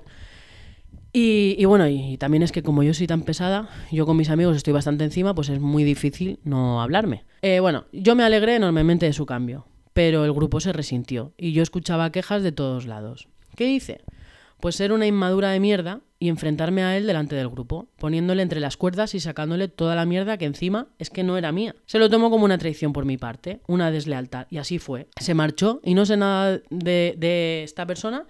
Y, 1.19 1.65
bueno, 1.65 1.87
y, 1.87 2.13
y 2.13 2.17
también 2.17 2.43
es 2.43 2.51
que 2.51 2.61
como 2.61 2.83
yo 2.83 2.93
soy 2.93 3.07
tan 3.07 3.23
pesada, 3.23 3.69
yo 3.91 4.05
con 4.05 4.17
mis 4.17 4.29
amigos 4.29 4.55
estoy 4.55 4.73
bastante 4.73 5.03
encima, 5.03 5.33
pues 5.33 5.49
es 5.49 5.59
muy 5.59 5.83
difícil 5.83 6.39
no 6.43 6.79
hablarme. 6.79 7.25
Eh, 7.41 7.59
bueno, 7.59 7.85
yo 7.91 8.15
me 8.15 8.23
alegré 8.23 8.55
enormemente 8.55 9.07
de 9.07 9.13
su 9.13 9.25
cambio, 9.25 9.65
pero 9.93 10.25
el 10.25 10.33
grupo 10.33 10.59
se 10.59 10.73
resintió 10.73 11.33
y 11.35 11.53
yo 11.53 11.63
escuchaba 11.63 12.11
quejas 12.11 12.43
de 12.43 12.51
todos 12.51 12.85
lados. 12.85 13.29
¿Qué 13.55 13.67
hice? 13.67 14.01
Pues 14.59 14.75
ser 14.75 14.91
una 14.91 15.07
inmadura 15.07 15.49
de 15.49 15.59
mierda 15.59 16.01
y 16.19 16.29
enfrentarme 16.29 16.83
a 16.83 16.97
él 16.97 17.05
delante 17.05 17.35
del 17.35 17.49
grupo, 17.49 17.87
poniéndole 17.97 18.41
entre 18.41 18.59
las 18.59 18.77
cuerdas 18.77 19.13
y 19.15 19.19
sacándole 19.19 19.67
toda 19.67 19.95
la 19.95 20.05
mierda 20.05 20.37
que 20.37 20.45
encima 20.45 20.87
es 20.97 21.09
que 21.09 21.23
no 21.23 21.37
era 21.37 21.51
mía. 21.51 21.75
Se 21.85 21.99
lo 21.99 22.09
tomó 22.09 22.29
como 22.29 22.45
una 22.45 22.57
traición 22.57 22.93
por 22.93 23.05
mi 23.05 23.17
parte, 23.17 23.61
una 23.67 23.91
deslealtad, 23.91 24.47
y 24.49 24.57
así 24.57 24.79
fue. 24.79 25.07
Se 25.19 25.33
marchó 25.33 25.79
y 25.83 25.93
no 25.93 26.05
sé 26.05 26.17
nada 26.17 26.59
de, 26.69 27.63
esta 27.63 27.85
persona 27.85 28.25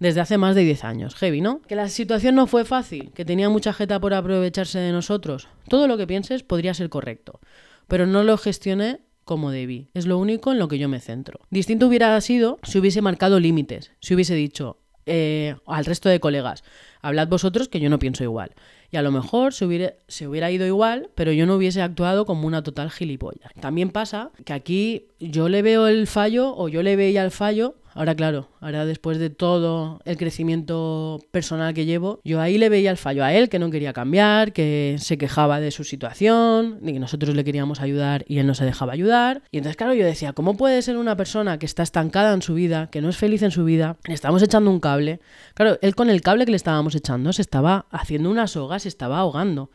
desde 0.00 0.20
hace 0.20 0.38
más 0.38 0.54
de 0.54 0.64
10 0.64 0.84
años. 0.84 1.14
Heavy, 1.14 1.40
¿no? 1.40 1.62
Que 1.62 1.76
la 1.76 1.88
situación 1.88 2.34
no 2.34 2.46
fue 2.46 2.64
fácil, 2.64 3.12
que 3.14 3.24
tenía 3.24 3.48
mucha 3.48 3.72
jeta 3.72 4.00
por 4.00 4.14
aprovecharse 4.14 4.78
de 4.78 4.92
nosotros. 4.92 5.48
Todo 5.68 5.86
lo 5.86 5.96
que 5.96 6.06
pienses 6.06 6.42
podría 6.42 6.74
ser 6.74 6.88
correcto, 6.88 7.40
pero 7.86 8.06
no 8.06 8.24
lo 8.24 8.36
gestioné 8.36 9.00
como 9.24 9.50
debí. 9.50 9.90
Es 9.94 10.06
lo 10.06 10.18
único 10.18 10.52
en 10.52 10.58
lo 10.58 10.68
que 10.68 10.78
yo 10.78 10.88
me 10.88 11.00
centro. 11.00 11.40
Distinto 11.50 11.86
hubiera 11.86 12.20
sido 12.20 12.58
si 12.62 12.78
hubiese 12.78 13.02
marcado 13.02 13.38
límites, 13.38 13.92
si 14.00 14.14
hubiese 14.14 14.34
dicho 14.34 14.78
eh, 15.08 15.56
al 15.66 15.84
resto 15.84 16.08
de 16.08 16.20
colegas, 16.20 16.62
hablad 17.02 17.28
vosotros 17.28 17.68
que 17.68 17.80
yo 17.80 17.90
no 17.90 17.98
pienso 17.98 18.22
igual. 18.22 18.52
Y 18.90 18.96
a 18.96 19.02
lo 19.02 19.10
mejor 19.10 19.52
se 19.52 19.66
hubiera, 19.66 19.94
se 20.06 20.28
hubiera 20.28 20.50
ido 20.50 20.66
igual, 20.66 21.10
pero 21.14 21.32
yo 21.32 21.46
no 21.46 21.56
hubiese 21.56 21.82
actuado 21.82 22.24
como 22.26 22.46
una 22.46 22.62
total 22.62 22.90
gilipollas. 22.90 23.52
También 23.60 23.90
pasa 23.90 24.30
que 24.44 24.52
aquí 24.52 25.06
yo 25.18 25.48
le 25.48 25.62
veo 25.62 25.88
el 25.88 26.06
fallo 26.06 26.54
o 26.56 26.68
yo 26.68 26.82
le 26.82 26.96
veía 26.96 27.24
el 27.24 27.30
fallo. 27.30 27.74
Ahora, 27.98 28.14
claro, 28.14 28.46
ahora 28.60 28.86
después 28.86 29.18
de 29.18 29.28
todo 29.28 29.98
el 30.04 30.16
crecimiento 30.16 31.18
personal 31.32 31.74
que 31.74 31.84
llevo, 31.84 32.20
yo 32.22 32.40
ahí 32.40 32.56
le 32.56 32.68
veía 32.68 32.92
el 32.92 32.96
fallo 32.96 33.24
a 33.24 33.34
él, 33.34 33.48
que 33.48 33.58
no 33.58 33.72
quería 33.72 33.92
cambiar, 33.92 34.52
que 34.52 34.94
se 35.00 35.18
quejaba 35.18 35.58
de 35.58 35.72
su 35.72 35.82
situación, 35.82 36.78
de 36.80 36.92
que 36.92 37.00
nosotros 37.00 37.34
le 37.34 37.42
queríamos 37.42 37.80
ayudar 37.80 38.24
y 38.28 38.38
él 38.38 38.46
no 38.46 38.54
se 38.54 38.64
dejaba 38.64 38.92
ayudar. 38.92 39.42
Y 39.50 39.56
entonces, 39.56 39.76
claro, 39.76 39.94
yo 39.94 40.06
decía, 40.06 40.32
¿cómo 40.32 40.56
puede 40.56 40.80
ser 40.80 40.96
una 40.96 41.16
persona 41.16 41.58
que 41.58 41.66
está 41.66 41.82
estancada 41.82 42.32
en 42.32 42.40
su 42.40 42.54
vida, 42.54 42.88
que 42.88 43.02
no 43.02 43.08
es 43.08 43.16
feliz 43.16 43.42
en 43.42 43.50
su 43.50 43.64
vida, 43.64 43.96
le 44.06 44.14
estamos 44.14 44.44
echando 44.44 44.70
un 44.70 44.78
cable? 44.78 45.18
Claro, 45.54 45.76
él 45.82 45.96
con 45.96 46.08
el 46.08 46.20
cable 46.20 46.44
que 46.44 46.52
le 46.52 46.56
estábamos 46.56 46.94
echando 46.94 47.32
se 47.32 47.42
estaba 47.42 47.86
haciendo 47.90 48.30
una 48.30 48.46
soga, 48.46 48.78
se 48.78 48.86
estaba 48.86 49.18
ahogando. 49.18 49.72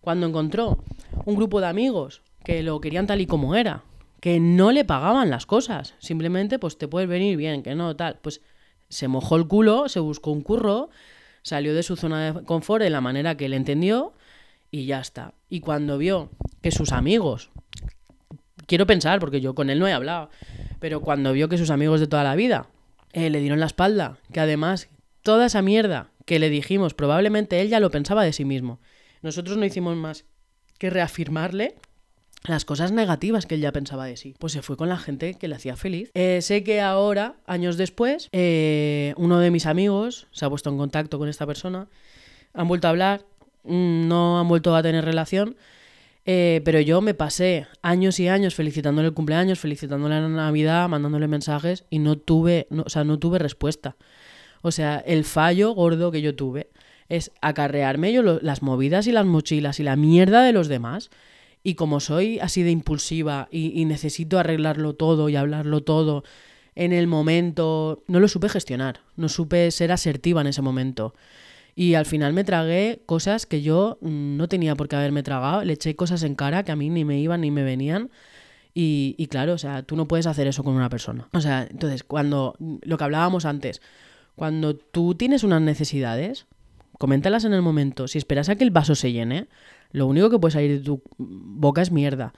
Cuando 0.00 0.26
encontró 0.26 0.82
un 1.26 1.36
grupo 1.36 1.60
de 1.60 1.66
amigos 1.66 2.22
que 2.42 2.62
lo 2.62 2.80
querían 2.80 3.06
tal 3.06 3.20
y 3.20 3.26
como 3.26 3.54
era, 3.54 3.82
que 4.20 4.40
no 4.40 4.72
le 4.72 4.84
pagaban 4.84 5.30
las 5.30 5.46
cosas, 5.46 5.94
simplemente 5.98 6.58
pues 6.58 6.78
te 6.78 6.88
puedes 6.88 7.08
venir 7.08 7.36
bien, 7.36 7.62
que 7.62 7.74
no, 7.74 7.94
tal, 7.96 8.18
pues 8.22 8.40
se 8.88 9.08
mojó 9.08 9.36
el 9.36 9.46
culo, 9.46 9.88
se 9.88 10.00
buscó 10.00 10.30
un 10.30 10.42
curro, 10.42 10.90
salió 11.42 11.74
de 11.74 11.82
su 11.82 11.96
zona 11.96 12.32
de 12.32 12.44
confort 12.44 12.82
de 12.82 12.90
la 12.90 13.00
manera 13.00 13.36
que 13.36 13.46
él 13.46 13.54
entendió 13.54 14.14
y 14.70 14.86
ya 14.86 15.00
está. 15.00 15.34
Y 15.48 15.60
cuando 15.60 15.98
vio 15.98 16.30
que 16.62 16.70
sus 16.70 16.92
amigos, 16.92 17.50
quiero 18.66 18.86
pensar, 18.86 19.20
porque 19.20 19.40
yo 19.40 19.54
con 19.54 19.70
él 19.70 19.78
no 19.78 19.86
he 19.86 19.92
hablado, 19.92 20.30
pero 20.80 21.00
cuando 21.00 21.32
vio 21.32 21.48
que 21.48 21.58
sus 21.58 21.70
amigos 21.70 22.00
de 22.00 22.06
toda 22.06 22.24
la 22.24 22.34
vida 22.34 22.68
eh, 23.12 23.30
le 23.30 23.40
dieron 23.40 23.60
la 23.60 23.66
espalda, 23.66 24.18
que 24.32 24.40
además 24.40 24.88
toda 25.22 25.46
esa 25.46 25.62
mierda 25.62 26.10
que 26.24 26.38
le 26.38 26.50
dijimos, 26.50 26.94
probablemente 26.94 27.60
él 27.60 27.68
ya 27.68 27.80
lo 27.80 27.90
pensaba 27.90 28.24
de 28.24 28.32
sí 28.32 28.44
mismo. 28.44 28.80
Nosotros 29.22 29.56
no 29.56 29.64
hicimos 29.64 29.96
más 29.96 30.24
que 30.78 30.90
reafirmarle 30.90 31.76
las 32.48 32.64
cosas 32.64 32.92
negativas 32.92 33.46
que 33.46 33.56
él 33.56 33.60
ya 33.60 33.72
pensaba 33.72 34.06
de 34.06 34.16
sí. 34.16 34.34
Pues 34.38 34.52
se 34.52 34.62
fue 34.62 34.76
con 34.76 34.88
la 34.88 34.98
gente 34.98 35.34
que 35.34 35.48
le 35.48 35.54
hacía 35.54 35.76
feliz. 35.76 36.10
Eh, 36.14 36.40
sé 36.42 36.62
que 36.64 36.80
ahora, 36.80 37.34
años 37.46 37.76
después, 37.76 38.28
eh, 38.32 39.14
uno 39.16 39.38
de 39.38 39.50
mis 39.50 39.66
amigos 39.66 40.26
se 40.32 40.44
ha 40.44 40.50
puesto 40.50 40.70
en 40.70 40.78
contacto 40.78 41.18
con 41.18 41.28
esta 41.28 41.46
persona, 41.46 41.88
han 42.54 42.68
vuelto 42.68 42.86
a 42.86 42.90
hablar, 42.90 43.24
mm, 43.64 44.08
no 44.08 44.40
han 44.40 44.48
vuelto 44.48 44.74
a 44.74 44.82
tener 44.82 45.04
relación, 45.04 45.56
eh, 46.24 46.60
pero 46.64 46.80
yo 46.80 47.00
me 47.00 47.14
pasé 47.14 47.68
años 47.82 48.18
y 48.18 48.28
años 48.28 48.54
felicitándole 48.54 49.08
el 49.08 49.14
cumpleaños, 49.14 49.60
felicitándole 49.60 50.20
la 50.20 50.28
Navidad, 50.28 50.88
mandándole 50.88 51.28
mensajes 51.28 51.84
y 51.88 52.00
no 52.00 52.16
tuve, 52.16 52.66
o 52.84 52.90
sea, 52.90 53.04
no 53.04 53.18
tuve 53.18 53.38
respuesta. 53.38 53.96
O 54.62 54.72
sea, 54.72 54.98
el 54.98 55.24
fallo 55.24 55.70
gordo 55.72 56.10
que 56.10 56.22
yo 56.22 56.34
tuve 56.34 56.70
es 57.08 57.30
acarrearme 57.40 58.12
yo 58.12 58.22
las 58.22 58.62
movidas 58.62 59.06
y 59.06 59.12
las 59.12 59.24
mochilas 59.24 59.78
y 59.78 59.84
la 59.84 59.94
mierda 59.94 60.42
de 60.42 60.52
los 60.52 60.66
demás. 60.66 61.10
Y 61.66 61.74
como 61.74 61.98
soy 61.98 62.38
así 62.38 62.62
de 62.62 62.70
impulsiva 62.70 63.48
y, 63.50 63.84
necesito 63.86 64.38
arreglarlo 64.38 64.94
todo 64.94 65.28
y 65.28 65.34
hablarlo 65.34 65.82
todo 65.82 66.22
en 66.76 66.92
el 66.92 67.08
momento, 67.08 68.04
no 68.06 68.20
lo 68.20 68.28
supe 68.28 68.48
gestionar, 68.48 69.00
no 69.16 69.28
supe 69.28 69.68
ser 69.72 69.90
asertiva 69.90 70.42
en 70.42 70.46
ese 70.46 70.62
momento. 70.62 71.12
Y 71.74 71.94
al 71.94 72.06
final 72.06 72.34
me 72.34 72.44
tragué 72.44 73.02
cosas 73.04 73.46
que 73.46 73.62
yo 73.62 73.98
mm, 74.00 74.36
no 74.36 74.48
tenía 74.48 74.76
por 74.76 74.86
qué 74.86 74.94
haberme 74.94 75.24
tragado, 75.24 75.64
le 75.64 75.72
eché 75.72 75.96
cosas 75.96 76.22
en 76.22 76.36
cara 76.36 76.62
que 76.62 76.70
a 76.70 76.76
mí 76.76 76.88
ni 76.88 77.04
me 77.04 77.18
iban 77.18 77.40
ni 77.40 77.50
me 77.50 77.64
venían. 77.64 78.10
Y, 78.72 79.16
y 79.18 79.26
claro, 79.26 79.54
o 79.54 79.58
sea, 79.58 79.82
tú 79.82 79.96
no 79.96 80.06
puedes 80.06 80.28
hacer 80.28 80.46
eso 80.46 80.62
con 80.62 80.76
una 80.76 80.88
persona. 80.88 81.28
O 81.32 81.40
sea, 81.40 81.66
entonces, 81.68 82.04
cuando 82.04 82.54
lo 82.60 82.96
que 82.96 83.02
hablábamos 83.02 83.44
antes, 83.44 83.82
cuando 84.36 84.76
tú 84.76 85.16
tienes 85.16 85.42
unas 85.42 85.62
necesidades, 85.62 86.46
coméntalas 86.98 87.44
en 87.44 87.54
el 87.54 87.62
momento. 87.62 88.06
Si 88.06 88.18
esperas 88.18 88.48
a 88.50 88.54
que 88.54 88.62
el 88.62 88.70
vaso 88.70 88.94
se 88.94 89.10
llene, 89.10 89.48
lo 89.90 90.06
único 90.06 90.30
que 90.30 90.38
puede 90.38 90.52
salir 90.52 90.78
de 90.78 90.84
tu 90.84 91.02
boca 91.18 91.82
es 91.82 91.90
mierda. 91.90 92.32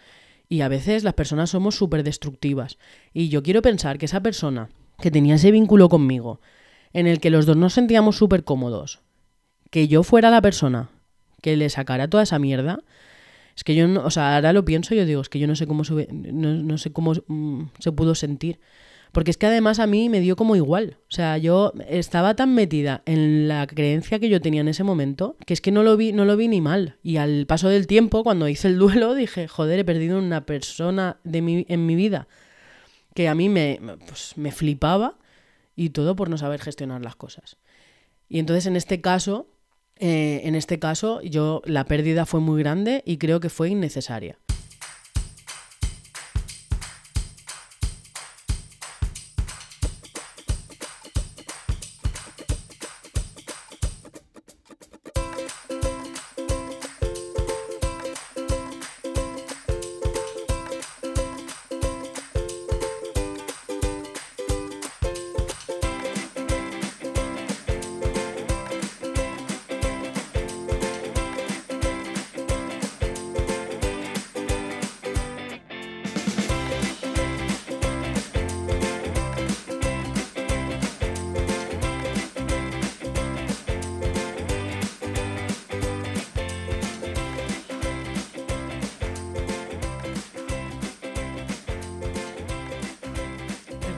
Y 0.49 0.63
a 0.63 0.69
veces 0.69 1.05
las 1.05 1.15
personas 1.15 1.51
somos 1.51 1.77
súper 1.77 2.03
destructivas. 2.03 2.79
Y 3.13 3.29
yo 3.29 3.43
quiero 3.43 3.63
pensar 3.63 3.99
que 3.99 4.07
esa 4.07 4.23
persona 4.23 4.71
que 4.99 5.11
tenía 5.11 5.35
ese 5.35 5.51
vínculo 5.51 5.89
conmigo, 5.89 6.41
en 6.93 7.07
el 7.07 7.21
que 7.21 7.31
los 7.31 7.47
dos 7.47 7.57
nos 7.57 7.75
sentíamos 7.75 8.17
súper 8.17 8.45
cómodos, 8.45 9.01
que 9.71 9.89
yo 9.89 10.03
fuera 10.03 10.31
la 10.31 10.41
persona 10.41 10.91
que 11.43 11.57
le 11.57 11.69
sacara 11.69 12.09
toda 12.09 12.23
esa 12.23 12.39
mierda, 12.39 12.81
es 13.55 13.65
que 13.65 13.75
yo 13.75 13.89
no, 13.89 14.05
o 14.05 14.11
sea, 14.11 14.37
ahora 14.37 14.53
lo 14.53 14.65
pienso 14.65 14.95
y 14.95 14.99
yo 14.99 15.05
digo, 15.05 15.21
es 15.21 15.29
que 15.29 15.39
yo 15.39 15.47
no 15.47 15.57
sé 15.57 15.67
cómo, 15.67 15.83
no 15.83 16.79
sé 16.79 16.93
cómo 16.93 17.13
mm, 17.27 17.71
se 17.79 17.93
pudo 17.93 18.15
sentir. 18.15 18.61
Porque 19.13 19.31
es 19.31 19.37
que 19.37 19.47
además 19.47 19.79
a 19.79 19.87
mí 19.87 20.09
me 20.09 20.21
dio 20.21 20.37
como 20.37 20.57
igual. 20.57 20.99
O 21.09 21.13
sea, 21.13 21.39
yo 21.39 21.73
estaba 21.89 22.35
tan 22.35 22.55
metida 22.55 23.03
en 23.07 23.49
la 23.49 23.67
creencia 23.67 24.19
que 24.19 24.29
yo 24.29 24.41
tenía 24.41 24.61
en 24.61 24.69
ese 24.69 24.85
momento 24.85 25.37
que 25.47 25.55
es 25.55 25.61
que 25.61 25.73
no 25.73 25.83
lo 25.83 25.97
vi, 25.97 26.13
no 26.13 26.25
lo 26.25 26.37
vi 26.37 26.49
ni 26.49 26.61
mal. 26.61 26.97
Y 27.03 27.17
al 27.17 27.47
paso 27.47 27.69
del 27.69 27.87
tiempo, 27.87 28.23
cuando 28.23 28.49
hice 28.49 28.69
el 28.69 28.79
duelo, 28.79 29.15
dije, 29.15 29.49
joder, 29.49 29.79
he 29.79 29.85
perdido 29.85 30.19
una 30.19 30.47
persona 30.47 31.19
de 31.25 31.43
mi, 31.43 31.67
en 31.69 31.87
mi 31.87 31.95
vida 31.95 32.29
que 33.15 33.29
a 33.29 33.35
mí 33.35 33.49
me, 33.49 33.81
pues, 34.07 34.35
me 34.37 34.53
flipaba 34.53 35.19
y 35.75 35.91
todo 35.91 36.15
por 36.15 36.31
no 36.31 36.39
saber 36.39 36.61
gestionar 36.61 37.03
las 37.03 37.17
cosas. 37.17 37.57
Y 38.29 38.39
entonces 38.39 38.67
en 38.67 38.77
este 38.77 39.01
caso, 39.01 39.49
eh, 39.97 40.43
en 40.45 40.55
este 40.55 40.79
caso, 40.79 41.21
yo 41.23 41.63
la 41.65 41.85
pérdida 41.85 42.27
fue 42.27 42.39
muy 42.39 42.63
grande 42.63 43.03
y 43.05 43.19
creo 43.19 43.41
que 43.41 43.49
fue 43.49 43.71
innecesaria. 43.71 44.39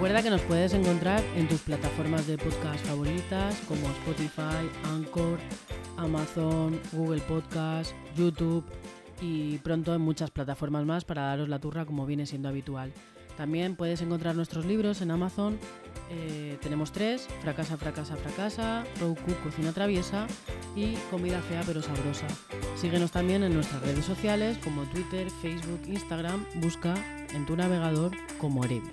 Recuerda 0.01 0.23
que 0.23 0.31
nos 0.31 0.41
puedes 0.41 0.73
encontrar 0.73 1.23
en 1.37 1.47
tus 1.47 1.61
plataformas 1.61 2.27
de 2.27 2.39
podcast 2.39 2.83
favoritas 2.87 3.61
como 3.69 3.87
Spotify, 3.91 4.67
Anchor, 4.85 5.39
Amazon, 5.99 6.81
Google 6.93 7.21
Podcast, 7.21 7.93
YouTube 8.17 8.65
y 9.21 9.59
pronto 9.59 9.95
en 9.95 10.01
muchas 10.01 10.31
plataformas 10.31 10.87
más 10.87 11.05
para 11.05 11.25
daros 11.25 11.51
la 11.51 11.59
turra 11.59 11.85
como 11.85 12.07
viene 12.07 12.25
siendo 12.25 12.49
habitual. 12.49 12.95
También 13.37 13.77
puedes 13.77 14.01
encontrar 14.01 14.35
nuestros 14.35 14.65
libros 14.65 15.03
en 15.03 15.11
Amazon. 15.11 15.59
Eh, 16.11 16.57
tenemos 16.63 16.93
tres, 16.93 17.29
Fracasa, 17.43 17.77
Fracasa, 17.77 18.17
Fracasa, 18.17 18.85
Cook, 18.99 19.19
Cocina 19.43 19.75
Traviesa 19.75 20.27
y 20.75 20.95
Comida 21.11 21.43
Fea 21.43 21.61
pero 21.67 21.83
Sabrosa. 21.83 22.27
Síguenos 22.75 23.13
también 23.13 23.43
en 23.43 23.53
nuestras 23.53 23.83
redes 23.83 24.07
sociales 24.07 24.57
como 24.65 24.85
Twitter, 24.85 25.29
Facebook, 25.43 25.83
Instagram. 25.87 26.47
Busca 26.55 26.95
en 27.35 27.45
tu 27.45 27.55
navegador 27.55 28.13
como 28.39 28.65
Erevi. 28.65 28.91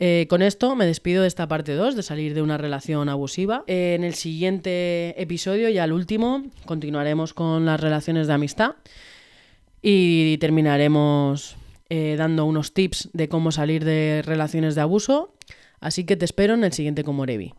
Eh, 0.00 0.26
con 0.30 0.42
esto 0.42 0.76
me 0.76 0.86
despido 0.86 1.22
de 1.22 1.28
esta 1.28 1.48
parte 1.48 1.74
2, 1.74 1.96
de 1.96 2.02
salir 2.02 2.34
de 2.34 2.42
una 2.42 2.56
relación 2.56 3.08
abusiva. 3.08 3.64
Eh, 3.66 3.94
en 3.96 4.04
el 4.04 4.14
siguiente 4.14 5.20
episodio, 5.20 5.68
ya 5.68 5.84
el 5.84 5.92
último, 5.92 6.44
continuaremos 6.66 7.34
con 7.34 7.66
las 7.66 7.80
relaciones 7.80 8.28
de 8.28 8.32
amistad 8.32 8.76
y 9.82 10.38
terminaremos 10.38 11.56
eh, 11.88 12.14
dando 12.16 12.44
unos 12.44 12.74
tips 12.74 13.10
de 13.12 13.28
cómo 13.28 13.50
salir 13.50 13.84
de 13.84 14.22
relaciones 14.24 14.76
de 14.76 14.82
abuso. 14.82 15.34
Así 15.80 16.04
que 16.04 16.16
te 16.16 16.24
espero 16.24 16.54
en 16.54 16.64
el 16.64 16.72
siguiente 16.72 17.02
Como 17.02 17.26
Revi. 17.26 17.54